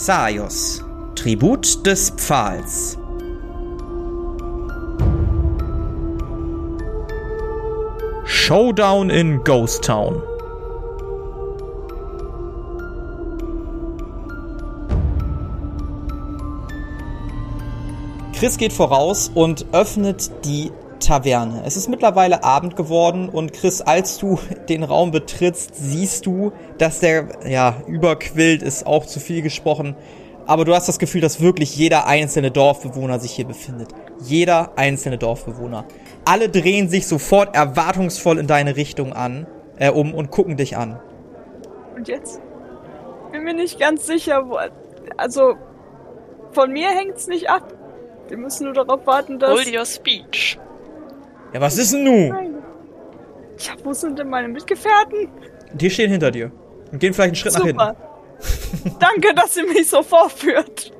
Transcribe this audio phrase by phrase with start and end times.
[0.00, 0.82] Xaios,
[1.14, 2.96] Tribut des Pfahls.
[8.24, 10.22] Showdown in Ghost Town.
[18.32, 20.72] Chris geht voraus und öffnet die
[21.10, 21.64] Taverne.
[21.66, 24.38] Es ist mittlerweile Abend geworden und Chris, als du
[24.68, 29.96] den Raum betrittst, siehst du, dass der, ja, überquillt ist, auch zu viel gesprochen.
[30.46, 33.88] Aber du hast das Gefühl, dass wirklich jeder einzelne Dorfbewohner sich hier befindet.
[34.20, 35.84] Jeder einzelne Dorfbewohner.
[36.24, 39.48] Alle drehen sich sofort erwartungsvoll in deine Richtung an,
[39.80, 41.00] äh, um und gucken dich an.
[41.96, 42.40] Und jetzt?
[43.32, 44.58] Bin mir nicht ganz sicher, wo.
[45.16, 45.54] Also,
[46.52, 47.74] von mir hängt's nicht ab.
[48.28, 49.50] Wir müssen nur darauf warten, dass.
[49.50, 50.56] Hold your speech.
[51.52, 52.28] Ja, was ist denn nun?
[53.58, 55.28] Ja, wo sind denn meine Mitgefährten?
[55.72, 56.50] Die stehen hinter dir
[56.92, 57.72] und gehen vielleicht einen Schritt Super.
[57.74, 57.86] nach
[58.82, 58.96] hinten.
[59.00, 60.92] Danke, dass ihr mich so vorführt.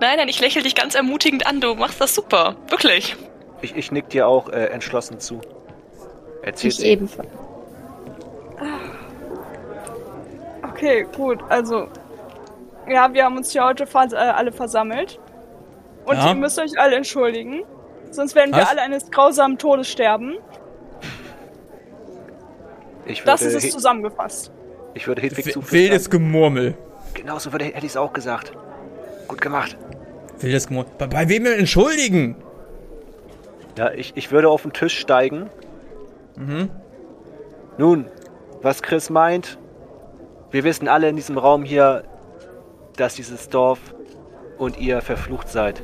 [0.00, 1.60] Nein, nein, ich lächle dich ganz ermutigend an.
[1.60, 2.56] Du machst das super.
[2.70, 3.16] Wirklich.
[3.60, 5.40] Ich, ich nick dir auch äh, entschlossen zu.
[6.42, 7.28] Erzähl Ich ebenfalls.
[10.62, 11.88] Okay, gut, also.
[12.88, 15.18] Ja, wir haben uns hier heute vers äh, alle versammelt.
[16.06, 16.28] Und Ja.
[16.28, 17.62] ihr müsst euch alle entschuldigen.
[18.10, 18.70] Sonst werden wir Was?
[18.70, 20.34] alle eines grausamen Todes sterben.
[23.06, 24.52] Ich Das würde, ist es zusammengefasst.
[24.94, 25.72] ich würde Hedwig zuflüstern.
[25.72, 26.76] Wildes Gemurmel.
[27.14, 28.52] Genauso würde, hätte ich es auch gesagt.
[29.28, 29.76] Gut gemacht.
[30.38, 30.92] Wildes Gemurmel.
[30.98, 32.36] Bei, bei wem denn entschuldigen?
[33.78, 35.48] Ja, ich, ich würde auf den Tisch steigen.
[36.36, 36.70] Mhm.
[37.78, 38.06] Nun,
[38.62, 39.58] was Chris meint,
[40.50, 42.04] wir wissen alle in diesem Raum hier,
[42.96, 43.78] dass dieses Dorf
[44.58, 45.82] und ihr verflucht seid.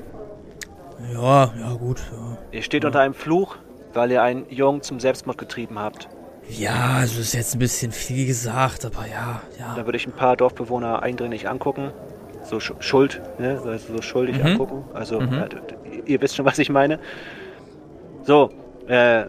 [1.12, 2.00] Ja, ja, gut.
[2.12, 2.38] Ja.
[2.52, 3.56] Ihr steht unter einem Fluch,
[3.92, 6.08] weil ihr einen Jungen zum Selbstmord getrieben habt.
[6.48, 9.74] Ja, also ist jetzt ein bisschen viel gesagt, aber ja, ja.
[9.74, 11.90] Da würde ich ein paar Dorfbewohner eindringlich angucken.
[12.44, 13.60] So Sch Schuld, ne?
[13.64, 14.46] Also so schuldig Mhm.
[14.46, 14.84] angucken.
[14.94, 17.00] Also, ja, d- d- ihr wisst schon, was ich meine.
[18.22, 18.50] So,
[18.86, 19.24] äh,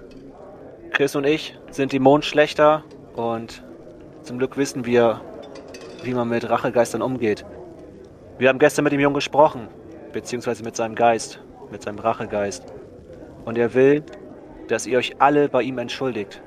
[0.91, 2.83] Chris und ich sind die Mondschlechter
[3.15, 3.63] und
[4.21, 5.21] zum Glück wissen wir,
[6.03, 7.45] wie man mit Rachegeistern umgeht.
[8.37, 9.67] Wir haben gestern mit dem Jungen gesprochen,
[10.13, 11.39] beziehungsweise mit seinem Geist,
[11.71, 12.63] mit seinem Rachegeist.
[13.45, 14.03] Und er will,
[14.67, 16.41] dass ihr euch alle bei ihm entschuldigt.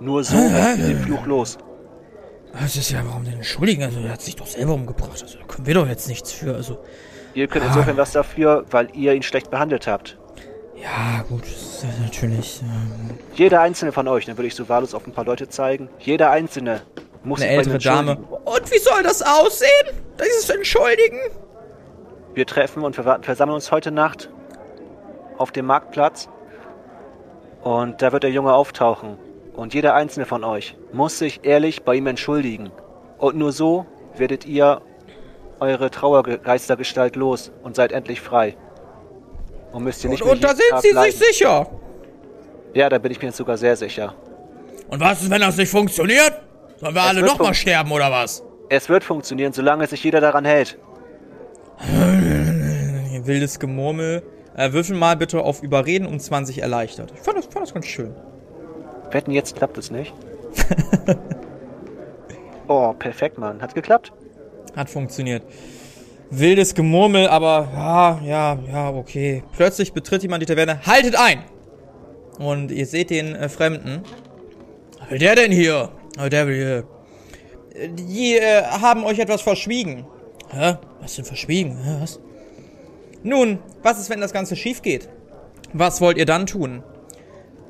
[0.00, 1.58] Nur so werdet ihr den Fluch los.
[2.60, 3.82] Das ist ja, warum denn entschuldigen?
[3.82, 5.22] Also, er hat sich doch selber umgebracht.
[5.22, 6.54] Also, da können wir doch jetzt nichts für.
[6.54, 6.78] Also,
[7.34, 10.18] Ihr könnt insofern was dafür, weil ihr ihn schlecht behandelt habt.
[10.76, 12.60] ja, gut, das ist ja natürlich.
[12.62, 15.88] Ähm, Jeder einzelne von euch, dann würde ich so wahllos auf ein paar Leute zeigen.
[15.98, 16.82] Jeder einzelne
[17.24, 18.16] muss eine sich bei ihm ältere Dame.
[18.44, 19.96] Und wie soll das aussehen?
[20.20, 21.20] Dieses Entschuldigen?
[22.34, 24.28] Wir treffen und ver versammeln uns heute Nacht
[25.42, 26.28] auf dem Marktplatz.
[27.62, 29.18] Und da wird der Junge auftauchen.
[29.54, 32.70] Und jeder einzelne von euch muss sich ehrlich bei ihm entschuldigen.
[33.18, 33.84] Und nur so
[34.16, 34.80] werdet ihr
[35.60, 38.56] eure Trauergeistergestalt los und seid endlich frei.
[39.72, 41.18] Und müsst ihr nicht Und, mehr und da sind Tag sie sich leiden.
[41.18, 41.66] sicher.
[42.74, 44.14] Ja, da bin ich mir jetzt sogar sehr sicher.
[44.88, 46.32] Und was ist, wenn das nicht funktioniert?
[46.78, 48.42] Sollen wir Es alle nochmal sterben oder was?
[48.68, 50.78] Es wird funktionieren, solange sich jeder daran hält.
[53.24, 54.22] Wildes Gemurmel.
[54.56, 57.12] Äh, würfel mal bitte auf Überreden um 20 erleichtert.
[57.14, 58.14] Ich fand das, fand das ganz schön.
[59.10, 60.12] Wetten, jetzt klappt es nicht.
[62.68, 63.60] oh, perfekt, Mann.
[63.62, 64.12] Hat geklappt?
[64.76, 65.42] Hat funktioniert.
[66.30, 69.42] Wildes Gemurmel, aber ja, ja, ja, okay.
[69.54, 70.80] Plötzlich betritt jemand die Taverne.
[70.86, 71.44] Haltet ein!
[72.38, 74.02] Und ihr seht den äh, Fremden.
[74.98, 75.90] Was will der denn hier?
[76.22, 76.84] Oh, der will hier.
[77.74, 80.06] Äh, Die äh, haben euch etwas verschwiegen.
[80.50, 80.76] Hä?
[81.00, 81.76] Was denn verschwiegen?
[81.82, 82.18] Hä, was?
[83.22, 85.08] Nun, was ist, wenn das Ganze schief geht?
[85.72, 86.82] Was wollt ihr dann tun?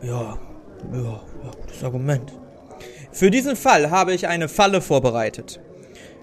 [0.02, 0.38] Ja,
[0.92, 2.32] ja, ja, gutes Argument.
[3.12, 5.60] Für diesen Fall habe ich eine Falle vorbereitet.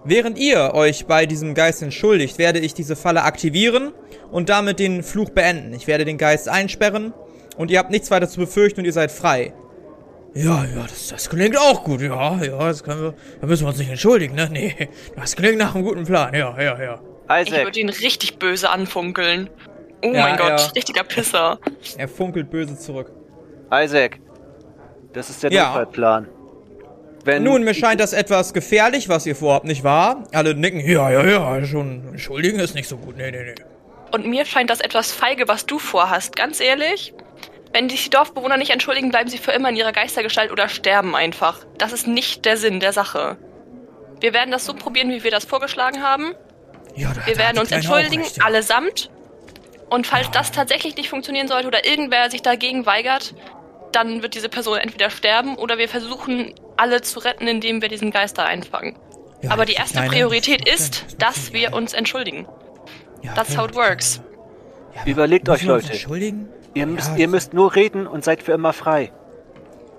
[0.03, 3.91] Während ihr euch bei diesem Geist entschuldigt, werde ich diese Falle aktivieren
[4.31, 5.73] und damit den Fluch beenden.
[5.73, 7.14] Ich werde den Geist einsperren
[7.58, 9.53] und ihr habt nichts weiter zu befürchten und ihr seid frei.
[10.34, 12.02] Ja, ja, das, das klingt auch gut.
[12.02, 13.14] Ja, ja, das können wir.
[13.41, 14.47] Da müssen wir uns nicht entschuldigen, ne?
[14.52, 16.34] Nee, das klingt nach einem guten Plan.
[16.34, 16.99] Ja, ja, ja.
[17.29, 19.49] Ich Isaac, würde ihn richtig böse anfunkeln.
[20.03, 20.66] Oh Ja, mein Gott, ja.
[20.76, 21.59] richtiger Pisser.
[21.97, 23.11] Er funkelt böse zurück.
[23.72, 24.20] Isaac.
[25.14, 25.66] Das ist der Ja.
[25.66, 26.28] Notfallplan.
[27.26, 30.23] Wenn Nun, mir scheint das etwas gefährlich, was ihr vorhabt, nicht wahr?
[30.31, 30.79] Alle nicken.
[30.79, 32.08] Ja, ja, ja, schon.
[32.11, 33.17] Entschuldigen ist nicht so gut.
[33.17, 33.55] Nee, nee, nee.
[34.11, 36.35] Und mir scheint das etwas feige, was du vorhast.
[36.35, 37.14] Ganz ehrlich,
[37.73, 41.16] wenn sich die Dorfbewohner nicht entschuldigen, bleiben sie für immer in ihrer Geistergestalt oder sterben
[41.16, 41.59] einfach.
[41.78, 43.37] Das ist nicht der Sinn der Sache.
[44.22, 46.34] Wir werden das so probieren, wie wir das vorgeschlagen haben.
[46.99, 48.46] Ja, da, Wir da werden uns entschuldigen, recht, ja.
[48.46, 49.09] allesamt.
[49.90, 53.34] Und falls das tatsächlich nicht funktionieren sollte oder irgendwer sich dagegen weigert,
[53.91, 58.11] dann wird diese Person entweder sterben oder wir versuchen, alle zu retten, indem wir diesen
[58.11, 58.96] Geister einfangen.
[59.41, 62.47] Ja, Aber die erste kleine- Priorität das ist, Sinn, dass macht wir uns entschuldigen.
[63.23, 64.22] Ja, That's how it works.
[64.95, 65.91] Ja, Überlegt euch, Leute.
[65.91, 66.49] Entschuldigen?
[66.75, 69.11] Ihr Ja, müsst, das- ihr müsst nur reden und seid für immer frei.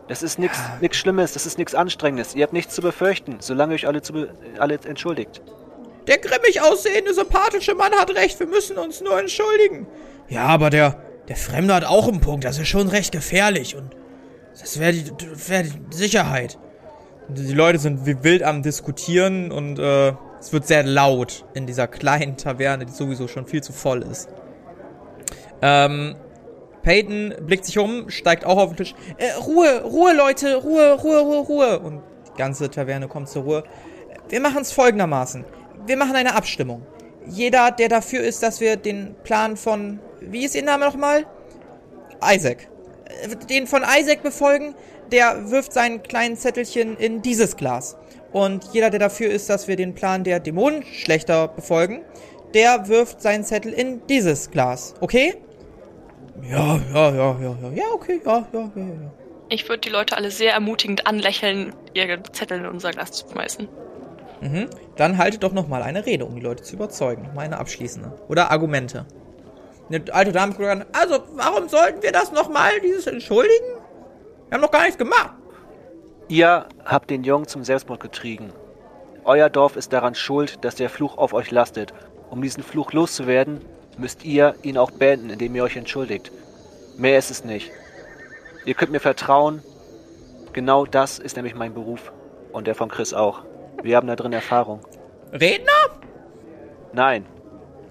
[0.08, 0.92] Das ist nichts Ja.
[0.92, 2.34] Schlimmes, das ist nichts Anstrengendes.
[2.34, 5.40] Ihr habt nichts zu befürchten, solange ihr euch alle, zu be alle entschuldigt.
[6.06, 9.86] Der grimmig aussehende, sympathische Mann hat recht, wir müssen uns nur entschuldigen.
[10.28, 13.94] Ja, aber der, der Fremde hat auch einen Punkt, das ist schon recht gefährlich und
[14.58, 15.12] das wäre die,
[15.48, 16.58] wär die Sicherheit.
[17.28, 21.86] Die Leute sind wie wild am Diskutieren und äh, es wird sehr laut in dieser
[21.86, 24.28] kleinen Taverne, die sowieso schon viel zu voll ist.
[25.62, 26.16] Ähm,
[26.82, 28.94] Peyton blickt sich um, steigt auch auf den Tisch.
[29.18, 31.78] Äh, Ruhe, Ruhe, Leute, Ruhe, Ruhe, Ruhe, Ruhe.
[31.80, 33.64] Und die ganze Taverne kommt zur Ruhe.
[34.28, 35.44] Wir machen es folgendermaßen.
[35.86, 36.86] Wir machen eine Abstimmung.
[37.26, 41.26] Jeder, der dafür ist, dass wir den Plan von, wie ist Ihr Name nochmal?
[42.22, 42.68] Isaac.
[43.48, 44.74] Den von Isaac befolgen,
[45.12, 47.96] der wirft sein kleines Zettelchen in dieses Glas.
[48.32, 52.02] Und jeder, der dafür ist, dass wir den Plan der Dämonenschlechter befolgen,
[52.54, 54.94] der wirft seinen Zettel in dieses Glas.
[55.00, 55.34] Okay?
[56.48, 57.70] Ja, ja, ja, ja, ja.
[57.74, 59.12] Ja, okay, ja, ja, ja, ja.
[59.48, 63.68] Ich würde die Leute alle sehr ermutigend anlächeln, ihre Zettel in unser Glas zu schmeißen.
[64.40, 64.68] Mhm.
[64.96, 67.22] Dann haltet doch nochmal eine Rede, um die Leute zu überzeugen.
[67.22, 68.12] Nochmal eine abschließende.
[68.28, 69.06] Oder Argumente.
[69.88, 73.66] Eine alte Dame an, also, warum sollten wir das nochmal, dieses Entschuldigen?
[74.48, 75.34] Wir haben doch gar nichts gemacht.
[76.28, 78.52] Ihr habt den Jungen zum Selbstmord getrieben.
[79.24, 81.92] Euer Dorf ist daran schuld, dass der Fluch auf euch lastet.
[82.30, 83.60] Um diesen Fluch loszuwerden,
[83.98, 86.30] müsst ihr ihn auch beenden, indem ihr euch entschuldigt.
[86.96, 87.72] Mehr ist es nicht.
[88.64, 89.62] Ihr könnt mir vertrauen.
[90.52, 92.12] Genau das ist nämlich mein Beruf.
[92.52, 93.42] Und der von Chris auch.
[93.82, 94.80] Wir haben da drin Erfahrung.
[95.32, 95.72] Redner?
[96.92, 97.26] Nein.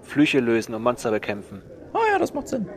[0.03, 1.61] Flüche lösen und Monster bekämpfen.
[1.93, 2.67] Oh ja, das macht Sinn.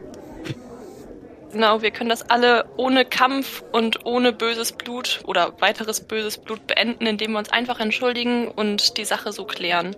[1.53, 6.67] Genau, wir können das alle ohne Kampf und ohne böses Blut oder weiteres böses Blut
[6.67, 9.95] beenden, indem wir uns einfach entschuldigen und die Sache so klären.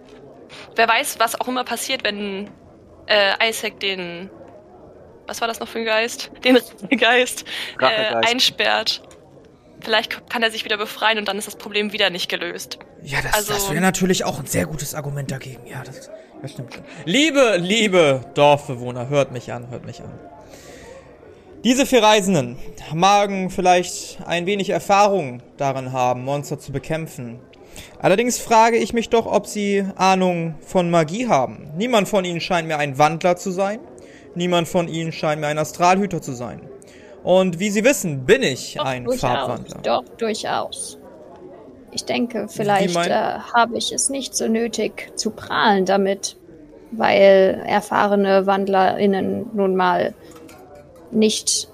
[0.74, 2.50] Wer weiß, was auch immer passiert, wenn
[3.06, 4.30] äh, Isaac den,
[5.28, 6.32] was war das noch für ein Geist?
[6.44, 6.58] Den
[6.98, 7.44] Geist
[7.80, 9.02] äh, einsperrt.
[9.84, 12.78] Vielleicht kann er sich wieder befreien und dann ist das Problem wieder nicht gelöst.
[13.02, 15.66] Ja, das, Also- das wäre natürlich auch ein sehr gutes Argument dagegen.
[15.66, 16.10] Ja, das,
[16.42, 16.84] das stimmt schon.
[17.04, 20.10] Liebe, liebe Dorfbewohner, hört mich an, hört mich an.
[21.64, 22.58] Diese vier Reisenden
[22.92, 27.38] magen vielleicht ein wenig Erfahrung darin haben, Monster zu bekämpfen.
[27.98, 31.70] Allerdings frage ich mich doch, ob sie Ahnung von Magie haben.
[31.76, 33.80] Niemand von ihnen scheint mir ein Wandler zu sein.
[34.34, 36.60] Niemand von ihnen scheint mir ein Astralhüter zu sein.
[37.24, 39.20] Und wie Sie wissen, bin ich Doch, ein durchaus.
[39.20, 39.80] Farbwandler.
[39.82, 40.98] Doch, durchaus.
[41.90, 46.36] Ich denke, vielleicht äh, habe ich es nicht so nötig zu prahlen damit,
[46.90, 50.12] weil erfahrene WandlerInnen nun mal
[51.10, 51.68] nicht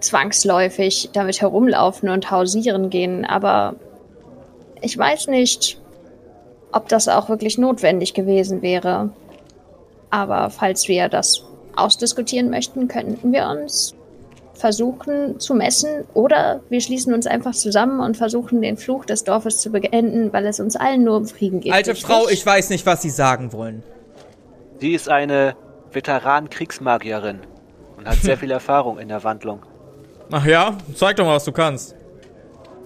[0.00, 3.76] zwangsläufig damit herumlaufen und hausieren gehen, aber
[4.80, 5.80] ich weiß nicht,
[6.72, 9.10] ob das auch wirklich notwendig gewesen wäre.
[10.10, 11.44] Aber falls wir das
[11.76, 13.94] ausdiskutieren möchten, könnten wir uns
[14.58, 19.58] versuchen zu messen oder wir schließen uns einfach zusammen und versuchen den Fluch des Dorfes
[19.58, 21.72] zu beenden, weil es uns allen nur um Frieden geht.
[21.72, 22.06] Alte richtig?
[22.06, 23.82] Frau, ich weiß nicht, was Sie sagen wollen.
[24.80, 25.54] Sie ist eine
[25.92, 27.40] Veteran-Kriegsmagierin
[27.96, 29.60] und hat sehr viel Erfahrung in der Wandlung.
[30.30, 31.94] Ach ja, zeig doch mal, was du kannst.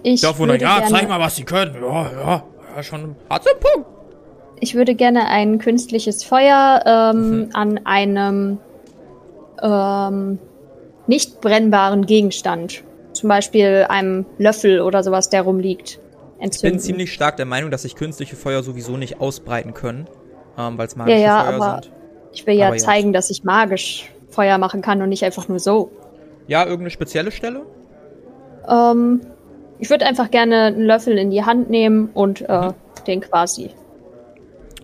[0.03, 1.75] Ich Dorfwohner, würde ja, gerne, zeig mal, was sie können.
[1.81, 2.43] Ja, ja,
[2.75, 3.15] ja, schon.
[3.29, 3.89] Hat einen Punkt.
[4.59, 7.49] Ich würde gerne ein künstliches Feuer ähm, Mhm.
[7.53, 8.57] an einem
[9.61, 10.39] ähm,
[11.07, 12.83] nicht brennbaren Gegenstand,
[13.13, 15.97] zum Beispiel einem Löffel oder sowas, der rumliegt, Ich
[16.37, 16.79] bin entzünden.
[16.79, 20.07] ziemlich stark der Meinung, dass sich künstliche Feuer sowieso nicht ausbreiten können,
[20.57, 21.93] ähm, weil es ja, magische ja, Feuer aber sind.
[22.33, 22.81] ich will ja aber ja.
[22.83, 25.91] zeigen, dass ich magisch Feuer machen kann und nicht einfach nur so.
[26.47, 27.61] Ja, irgendeine spezielle Stelle?
[28.67, 29.21] Ähm,
[29.79, 32.73] ich würde einfach gerne einen Löffel in die Hand nehmen und äh, Mhm.
[33.07, 33.71] den quasi.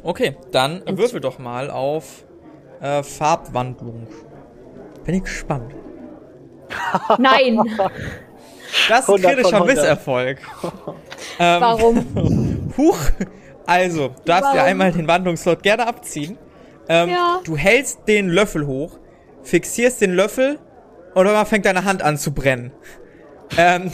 [0.03, 2.23] Okay, dann würfel doch mal auf
[2.81, 4.07] äh, Farbwandlung.
[5.05, 5.73] Bin ich gespannt.
[7.17, 7.59] Nein!
[8.87, 9.67] Das ist ein 100 von kritischer 100.
[9.75, 10.37] Misserfolg.
[11.39, 12.73] ähm, Warum?
[12.77, 12.97] Huch.
[13.65, 14.69] Also, du darfst dir Warum?
[14.69, 16.37] einmal den Wandlungslot gerne abziehen.
[16.87, 17.39] Ähm, Ja.
[17.43, 18.97] Du hältst den Löffel hoch,
[19.43, 20.59] fixierst den Löffel
[21.13, 22.71] und dann fängt deine Hand an zu brennen.
[23.57, 23.91] ähm,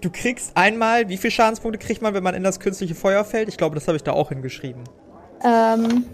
[0.00, 3.48] du kriegst einmal, wie viel Schadenspunkte kriegt man, wenn man in das künstliche Feuer fällt?
[3.48, 4.84] Ich glaube, das habe ich da auch hingeschrieben.
[5.44, 6.04] Ähm,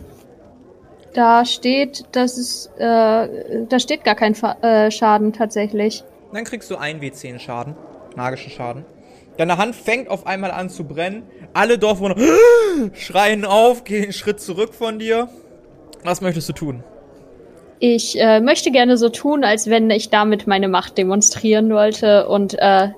[1.15, 6.05] da steht, dass es, äh, da steht gar kein Fa äh, Schaden tatsächlich.
[6.33, 7.77] Dann kriegst du ein W10 Schaden,
[8.17, 8.85] magischen Schaden.
[9.37, 11.23] Deine Hand fängt auf einmal an zu brennen.
[11.55, 12.17] Alle Dorfbewohner
[12.93, 15.29] schreien auf, gehen einen Schritt zurück von dir.
[16.05, 16.85] Was möchtest du tun?
[17.81, 22.55] Ich äh, möchte gerne so tun, als wenn ich damit meine Macht demonstrieren wollte und
[22.59, 22.89] äh,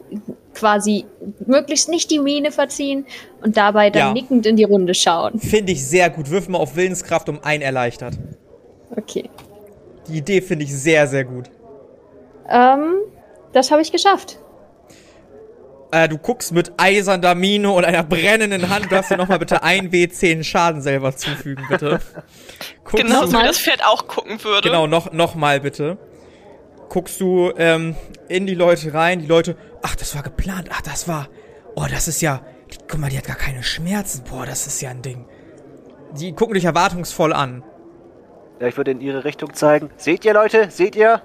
[0.56, 1.04] quasi
[1.46, 3.06] möglichst nicht die Miene verziehen
[3.42, 4.12] und dabei dann Ja.
[4.12, 5.38] nickend in die Runde schauen.
[5.38, 6.30] Finde ich sehr gut.
[6.30, 8.14] Wirf mal auf Willenskraft um ein erleichtert.
[8.96, 9.28] Okay.
[10.08, 11.50] Die Idee finde ich sehr, sehr gut.
[12.48, 12.94] Ähm,
[13.52, 14.38] das habe ich geschafft.
[15.92, 18.86] Äh, du guckst mit eiserner Miene und einer brennenden Hand.
[18.86, 22.00] Du darfst dir nochmal bitte ein W10 Schaden selber zufügen, bitte.
[22.84, 24.68] Guckst Genauso du, wie das Pferd auch gucken würde.
[24.68, 25.98] Genau, noch, noch mal bitte.
[26.88, 27.94] Guckst du ähm,
[28.28, 29.56] in die Leute rein, die Leute,
[29.86, 31.28] ach, das war geplant, ach, das war,
[31.76, 32.40] oh, das ist ja,
[32.72, 35.24] die, guck mal, die hat gar keine Schmerzen, boah, das ist ja ein Ding.
[36.18, 37.62] Die gucken dich erwartungsvoll an.
[38.60, 39.90] Ja, ich würde in ihre Richtung zeigen.
[39.96, 40.70] Seht ihr, Leute?
[40.70, 41.22] Seht ihr?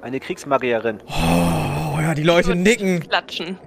[0.00, 1.00] Eine Kriegsmagierin.
[1.06, 3.00] Oh ja, die Leute nicken.
[3.00, 3.58] Klatschen.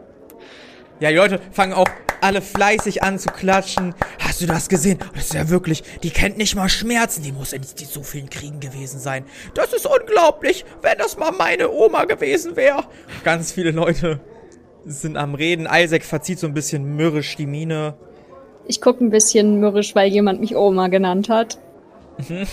[1.00, 1.88] Ja, die Leute fangen auch
[2.22, 3.96] alle fleißig an zu klatschen.
[4.20, 5.00] Hast du das gesehen?
[5.14, 7.24] Das ist ja wirklich, die kennt nicht mal Schmerzen.
[7.24, 9.26] Die muss in so vielen Kriegen gewesen sein.
[9.54, 12.84] Das ist unglaublich, wenn das mal meine Oma gewesen wäre.
[13.24, 14.20] Ganz viele Leute
[14.86, 15.68] sind am Reden.
[15.72, 17.96] Isaac verzieht so ein bisschen mürrisch die Miene.
[18.68, 21.60] Ich gucke ein bisschen mürrisch, weil jemand mich Oma genannt hat.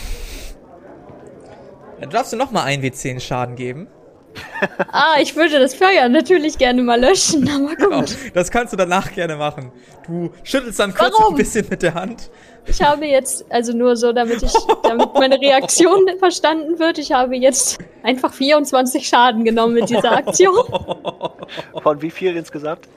[2.00, 3.86] Du darfst du nochmal ein W10 Schaden geben.
[4.92, 8.16] Ah, ich würde das Feuer natürlich gerne mal löschen, aber Genau, gut.
[8.34, 9.72] das kannst du danach gerne machen.
[10.06, 11.34] Du schüttelst dann kurz Warum?
[11.34, 12.30] ein bisschen mit der Hand.
[12.66, 14.52] Ich habe jetzt, also nur so, damit ich,
[14.84, 20.54] damit meine Reaktion verstanden wird, ich habe jetzt einfach 24 Schaden genommen mit dieser Aktion.
[21.82, 22.88] Von wie viel insgesamt?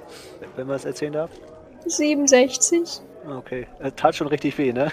[0.55, 1.31] Wenn man es erzählen darf?
[1.87, 2.81] 67.
[3.39, 3.65] Okay.
[3.79, 4.91] Äh, tat schon richtig weh, ne?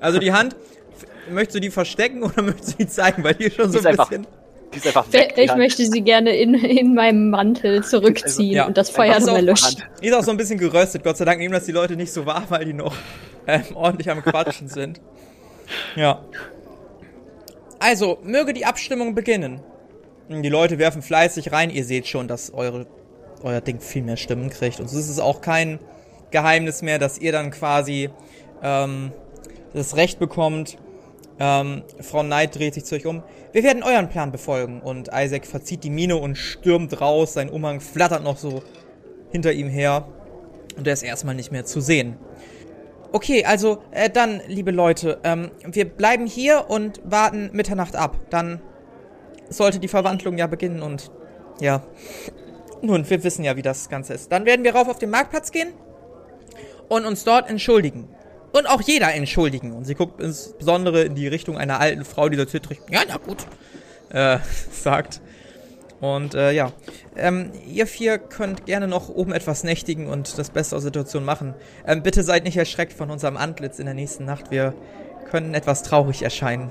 [0.00, 0.54] Also die Hand,
[1.28, 3.24] möchtest du die verstecken oder möchtest du die zeigen?
[3.24, 4.26] Weil die ist schon so Die ein ist einfach bisschen...
[4.74, 5.34] Die weg.
[5.36, 5.58] Ich Hand.
[5.58, 8.66] möchte sie gerne in, in meinem Mantel zurückziehen Ja.
[8.66, 9.82] und das Feuer so nochmal löschen.
[10.02, 11.02] Die ist auch so ein bisschen geröstet.
[11.02, 12.94] Gott sei Dank nehmen das die Leute nicht so wahr, weil die noch
[13.46, 15.00] ähm, ordentlich am Quatschen sind.
[15.96, 16.24] Ja.
[17.78, 19.60] Also, möge die Abstimmung beginnen.
[20.28, 21.70] Die Leute werfen fleißig rein.
[21.70, 22.86] Ihr seht schon, dass eure,
[23.42, 24.78] euer Ding viel mehr Stimmen kriegt.
[24.78, 25.80] Und es ist auch kein
[26.30, 28.10] Geheimnis mehr, dass ihr dann quasi
[28.62, 29.10] ähm,
[29.74, 30.76] das Recht bekommt.
[31.40, 33.22] Ähm, Frau Knight dreht sich zu euch um.
[33.52, 34.80] Wir werden euren Plan befolgen.
[34.82, 37.32] Und Isaac verzieht die Miene und stürmt raus.
[37.32, 38.62] Sein Umhang flattert noch so
[39.32, 40.06] hinter ihm her.
[40.76, 42.16] Und er ist erstmal nicht mehr zu sehen.
[43.12, 48.16] Okay, also äh, dann, liebe Leute, ähm, wir bleiben hier und warten Mitternacht ab.
[48.28, 48.60] Dann
[49.48, 51.10] sollte die Verwandlung ja beginnen und
[51.60, 51.82] ja.
[52.82, 54.30] Nun, wir wissen ja, wie das Ganze ist.
[54.30, 55.72] Dann werden wir rauf auf den Marktplatz gehen
[56.88, 58.08] und uns dort entschuldigen.
[58.52, 59.72] Und auch jeder entschuldigen.
[59.72, 63.16] Und sie guckt insbesondere in die Richtung einer alten Frau, die so zittrig, ja, na
[63.18, 63.46] gut,
[64.10, 64.38] äh,
[64.72, 65.20] sagt.
[66.00, 66.72] Und äh, ja,
[67.14, 71.24] ähm, ihr vier könnt gerne noch oben etwas nächtigen und das Beste aus der Situation
[71.24, 71.54] machen.
[71.86, 74.50] Ähm, bitte seid nicht erschreckt von unserem Antlitz in der nächsten Nacht.
[74.50, 74.72] Wir
[75.30, 76.70] können etwas traurig erscheinen.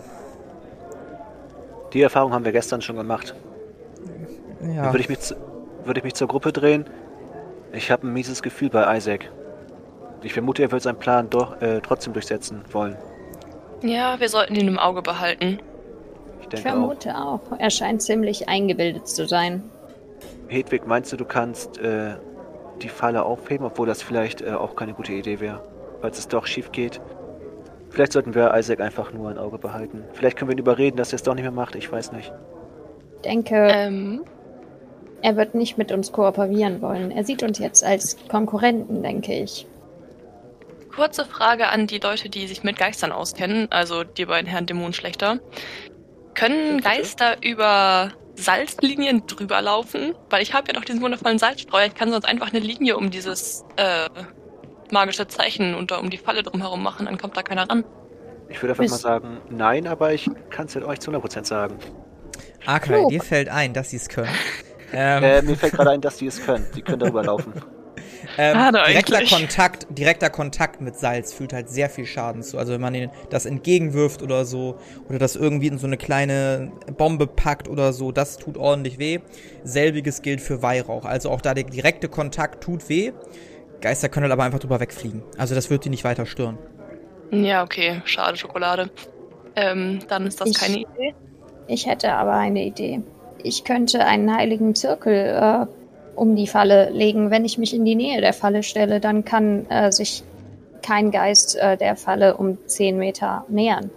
[1.94, 3.36] Die Erfahrung haben wir gestern schon gemacht.
[4.76, 4.86] Ja.
[4.86, 5.36] Würde ich mich, zu-
[5.86, 6.86] würde ich mich zur Gruppe drehen?
[7.72, 9.32] Ich habe ein mieses Gefühl bei Isaac.
[10.22, 12.98] Ich vermute, er wird seinen Plan doch äh, trotzdem durchsetzen wollen.
[13.82, 15.60] Ja, wir sollten ihn im Auge behalten.
[16.40, 16.74] Ich Ich denke auch.
[16.74, 17.40] vermute auch.
[17.58, 19.64] Er scheint ziemlich eingebildet zu sein.
[20.50, 22.16] Hedwig, meinst du, du kannst äh,
[22.82, 25.62] die Falle aufheben, obwohl das vielleicht äh, auch keine gute Idee wäre,
[26.02, 27.00] falls es doch schief geht?
[27.92, 30.04] Vielleicht sollten wir Isaac einfach nur ein Auge behalten.
[30.14, 31.76] Vielleicht können wir ihn überreden, dass er es doch nicht mehr macht.
[31.76, 32.32] Ich weiß nicht.
[33.16, 34.22] Ich denke, Ähm,
[35.22, 37.12] er wird nicht mit uns kooperieren wollen.
[37.12, 39.68] Er sieht uns jetzt als Konkurrenten, denke ich.
[41.00, 45.40] Kurze Frage an die Leute, die sich mit Geistern auskennen, also die beiden Herren Dämonenschlechter.
[46.34, 46.90] Können Bitte?
[46.90, 50.14] Geister über Salzlinien drüber laufen?
[50.30, 51.86] Weil ich habe ja noch diesen wundervollen Salzstreuer.
[51.86, 54.10] Ich kann sonst einfach eine Linie um dieses äh,
[54.92, 57.86] magische Zeichen und um die Falle drumherum machen, dann kommt da keiner ran.
[58.50, 61.80] Ich würde einfach mal sagen, nein, aber ich kann es euch zu 100% sagen.
[62.66, 64.28] Akai, dir fällt ein, dass sie es können.
[64.92, 66.66] Ähm, Äh, mir fällt gerade ein, dass die es können.
[66.76, 67.54] Die können darüber laufen.
[68.42, 69.32] Ähm, Schade direkter eigentlich.
[69.32, 72.58] Kontakt, direkter Kontakt mit Salz fühlt halt sehr viel Schaden zu.
[72.58, 74.78] Also wenn man ihnen das entgegenwirft oder so,
[75.10, 79.20] oder das irgendwie in so eine kleine Bombe packt oder so, das tut ordentlich weh.
[79.66, 81.04] Selbiges gilt für Weihrauch.
[81.04, 83.12] Also auch da der direkte Kontakt tut weh.
[83.82, 85.22] Geister können halt aber einfach drüber wegfliegen.
[85.38, 86.58] Also das wird die nicht weiter stören.
[87.32, 88.90] Ja, okay, schade Schokolade.
[89.58, 91.14] Ähm, dann ist das Ich- keine Idee.
[91.68, 93.02] Ich hätte aber eine Idee.
[93.44, 95.66] Ich könnte einen heiligen Zirkel äh,
[96.20, 97.32] um die Falle legen.
[97.32, 100.24] Wenn ich mich in die Nähe der Falle stelle, dann kann äh, sich
[100.82, 103.90] kein Geist äh, der Falle um 10 Meter nähern.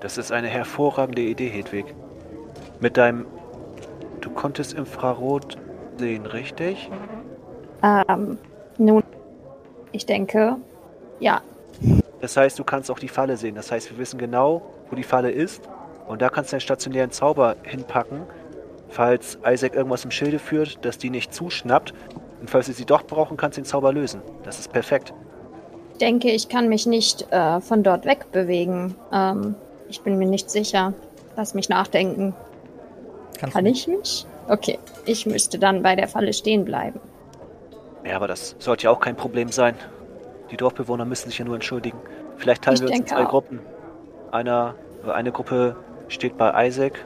[0.00, 1.86] Das ist eine hervorragende Idee, Hedwig.
[2.80, 3.26] Mit deinem...
[4.20, 5.56] Du konntest Infrarot
[5.96, 6.90] sehen, richtig?
[7.82, 8.38] Ähm,
[8.78, 9.02] nun,
[9.90, 10.56] ich denke,
[11.18, 11.40] ja,
[12.20, 13.56] Das heißt, du kannst auch die Falle sehen.
[13.56, 15.68] Das heißt, wir wissen genau, wo die Falle ist.
[16.06, 18.22] Und da kannst du einen stationären Zauber hinpacken,
[18.92, 21.94] falls Isaac irgendwas im Schilde führt, dass die nicht zuschnappt.
[22.40, 24.20] Und falls sie sie doch brauchen, kannst du den Zauber lösen.
[24.44, 25.14] Das ist perfekt.
[25.92, 28.94] Ich denke, ich kann mich nicht äh, von dort wegbewegen.
[29.12, 29.54] Ähm,
[29.88, 30.92] ich bin mir nicht sicher.
[31.36, 32.34] Lass mich nachdenken.
[33.38, 34.26] Kannst Kann ich mich?
[34.48, 37.00] Okay, ich müsste dann bei der Falle stehen bleiben.
[38.04, 39.74] Ja, aber das sollte ja auch kein Problem sein.
[40.50, 41.98] Die Dorfbewohner müssen sich ja nur entschuldigen.
[42.36, 43.30] Vielleicht teilen Ich wir uns in zwei auch.
[43.30, 43.60] Gruppen.
[44.32, 44.74] Einer,
[45.06, 45.76] eine Gruppe
[46.08, 47.04] steht bei Isaac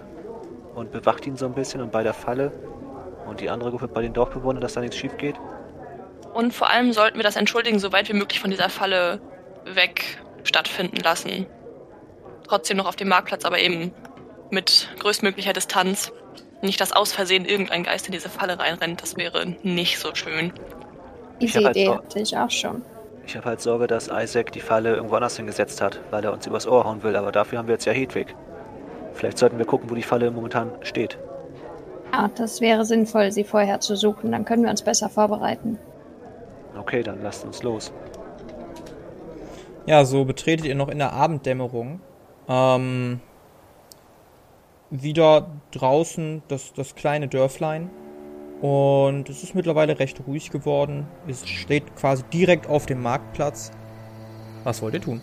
[0.77, 2.53] und bewacht ihn so ein bisschen und bei der Falle.
[3.27, 5.35] Und die andere Gruppe bei den Dorfbewohnern, dass da nichts schief geht.
[6.33, 9.21] Und vor allem sollten wir das Entschuldigen so weit wie möglich von dieser Falle
[9.65, 11.47] weg stattfinden lassen.
[12.47, 13.93] Trotzdem noch auf dem Marktplatz, aber eben
[14.51, 16.13] mit größtmöglicher Distanz.
[16.63, 19.03] Nicht, dass aus Versehen irgendein Geist in diese Falle reinrennt.
[19.03, 20.53] Das wäre nicht so schön.
[21.39, 22.83] Ich Diese halt Idee hatte ich auch schon.
[23.27, 26.47] Ich habe halt Sorge, dass Isaac die Falle irgendwo anders hingesetzt hat, weil er uns
[26.47, 27.17] übers Ohr hauen will.
[27.17, 28.35] Aber dafür haben wir jetzt ja Hedwig.
[29.17, 31.19] Vielleicht sollten wir gucken, wo die Falle momentan steht.
[32.13, 34.31] Ja, das wäre sinnvoll, sie vorher zu suchen.
[34.31, 35.79] Dann können wir uns besser vorbereiten.
[36.79, 37.93] Okay, dann lasst uns los.
[39.87, 42.01] Ja, so betretet ihr noch in der Abenddämmerung.
[42.49, 43.21] Ähm,
[44.91, 47.91] wieder draußen das, das kleine Dörflein.
[48.61, 51.07] Und es ist mittlerweile recht ruhig geworden.
[51.27, 53.71] Es steht quasi direkt auf dem Marktplatz.
[54.65, 55.23] Was wollt ihr tun?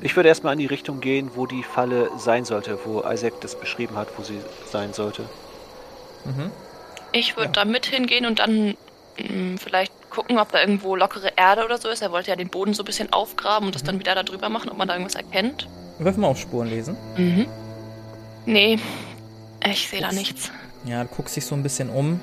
[0.00, 3.58] Ich würde erstmal in die Richtung gehen, wo die Falle sein sollte, wo Isaac das
[3.58, 4.38] beschrieben hat, wo sie
[4.70, 5.22] sein sollte.
[6.24, 6.50] Mhm.
[7.12, 7.52] Ich würde Ja.
[7.52, 8.76] da mit hingehen und dann
[9.18, 12.00] mh, vielleicht gucken, ob da irgendwo lockere Erde oder so ist.
[12.02, 14.48] Er wollte ja den Boden so ein bisschen aufgraben und das dann wieder da drüber
[14.48, 15.68] machen, ob man da irgendwas erkennt.
[15.98, 16.96] Wirf mal auf Spuren lesen.
[17.16, 17.46] Mhm.
[18.46, 18.78] Nee,
[19.68, 20.50] ich sehe da nichts.
[20.84, 22.20] Ja, du guckst dich so ein bisschen um.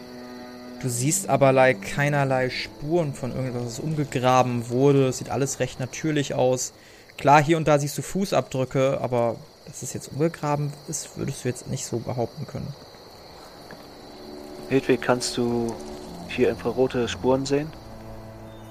[0.82, 5.08] Du siehst aber like, keinerlei Spuren von irgendwas, was umgegraben wurde.
[5.08, 6.74] Es sieht alles recht natürlich aus.
[7.18, 11.50] Klar, hier und da siehst du Fußabdrücke, aber dass es jetzt umgegraben ist, würdest du
[11.50, 12.68] jetzt nicht so behaupten können.
[14.70, 15.74] Hedwig, kannst du
[16.28, 17.68] hier infrarote Spuren sehen?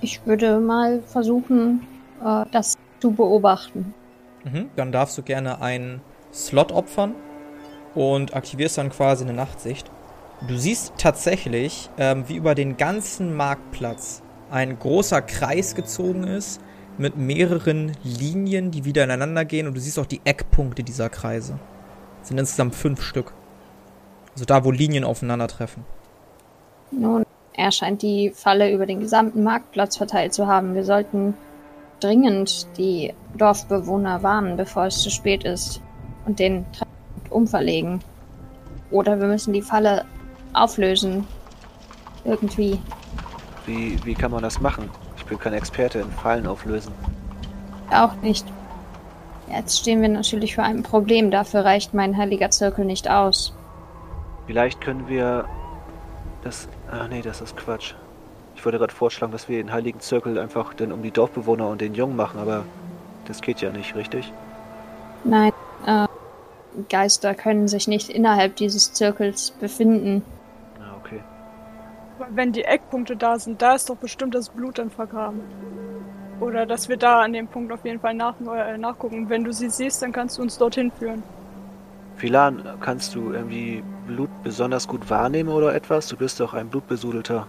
[0.01, 1.87] Ich würde mal versuchen,
[2.25, 3.95] äh, das zu beobachten.
[4.45, 4.71] Mhm.
[4.77, 6.01] Dann darfst du gerne einen
[6.33, 7.15] Slot opfern
[7.95, 9.91] und aktivierst dann quasi eine Nachtsicht.
[10.47, 16.61] Du siehst tatsächlich, ähm, wie über den ganzen Marktplatz ein großer Kreis gezogen ist
[16.99, 21.59] mit mehreren Linien, die wieder ineinander gehen und du siehst auch die Eckpunkte dieser Kreise.
[22.23, 23.33] Es sind insgesamt fünf Stück.
[24.33, 25.85] Also da, wo Linien aufeinandertreffen.
[26.91, 30.75] Nun, er scheint die Falle über den gesamten Marktplatz verteilt zu haben.
[30.75, 31.35] Wir sollten
[32.01, 35.81] dringend die Dorfbewohner warnen, bevor es zu spät ist
[36.27, 38.01] und den Treffpunkt umverlegen.
[38.91, 40.05] Oder wir müssen die Falle
[40.53, 41.27] auflösen.
[42.25, 42.79] Irgendwie.
[43.67, 44.91] Wie, wie kann man das machen?
[45.25, 46.93] Ich bin kein Experte in Fallen auflösen.
[47.91, 48.47] Auch nicht.
[49.51, 51.31] Jetzt stehen wir natürlich vor einem Problem.
[51.31, 53.55] Dafür reicht mein heiliger Zirkel nicht aus.
[54.47, 55.47] Vielleicht können wir
[56.43, 56.69] das.
[56.91, 57.95] Ach nee, das ist Quatsch.
[58.55, 61.81] Ich wollte gerade vorschlagen, dass wir den Heiligen Zirkel einfach dann um die Dorfbewohner und
[61.81, 62.65] den Jungen machen, aber
[63.27, 64.33] das geht ja nicht, richtig?
[65.25, 65.53] Nein,
[65.87, 66.07] äh,
[66.89, 70.23] Geister können sich nicht innerhalb dieses Zirkels befinden.
[72.31, 75.41] Wenn die Eckpunkte da sind, da ist doch bestimmt das Blut dann vergraben.
[76.41, 79.29] Oder dass wir da an dem Punkt auf jeden Fall nach, äh, nachgucken.
[79.29, 81.23] Wenn du sie siehst, dann kannst du uns dorthin führen.
[82.17, 86.07] Philan, kannst du irgendwie Blut besonders gut wahrnehmen oder etwas?
[86.09, 87.47] Du bist doch ein Blutbesudelter.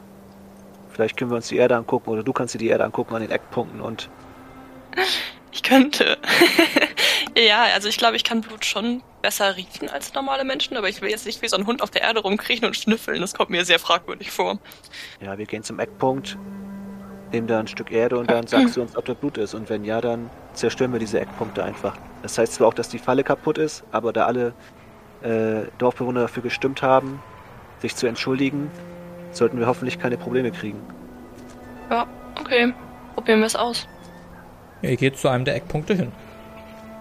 [0.89, 3.21] Vielleicht können wir uns die Erde angucken oder du kannst dir die Erde angucken an
[3.21, 4.09] den Eckpunkten und
[5.55, 6.17] Ich könnte.
[7.37, 11.01] Ja, also ich glaube, ich kann Blut schon besser riechen als normale Menschen, aber ich
[11.01, 13.19] will jetzt nicht wie so ein Hund auf der Erde rumkriechen und schnüffeln.
[13.21, 14.59] Das kommt mir sehr fragwürdig vor.
[15.21, 16.37] ja, wir gehen zum Eckpunkt,
[17.31, 19.53] nehmen da ein Stück Erde und dann sagst du uns, ob da Blut ist.
[19.53, 21.97] Und wenn ja, dann zerstören wir diese Eckpunkte einfach.
[22.21, 24.53] Das heißt zwar auch, dass die Falle kaputt ist, aber da alle
[25.21, 27.21] äh, Dorfbewohner dafür gestimmt haben,
[27.79, 28.71] sich zu entschuldigen,
[29.31, 30.79] sollten wir hoffentlich keine Probleme kriegen.
[31.89, 32.07] Ja,
[32.39, 32.73] okay.
[33.15, 33.87] Probieren wir es aus.
[34.81, 36.11] Ihr geht zu einem der Eckpunkte hin.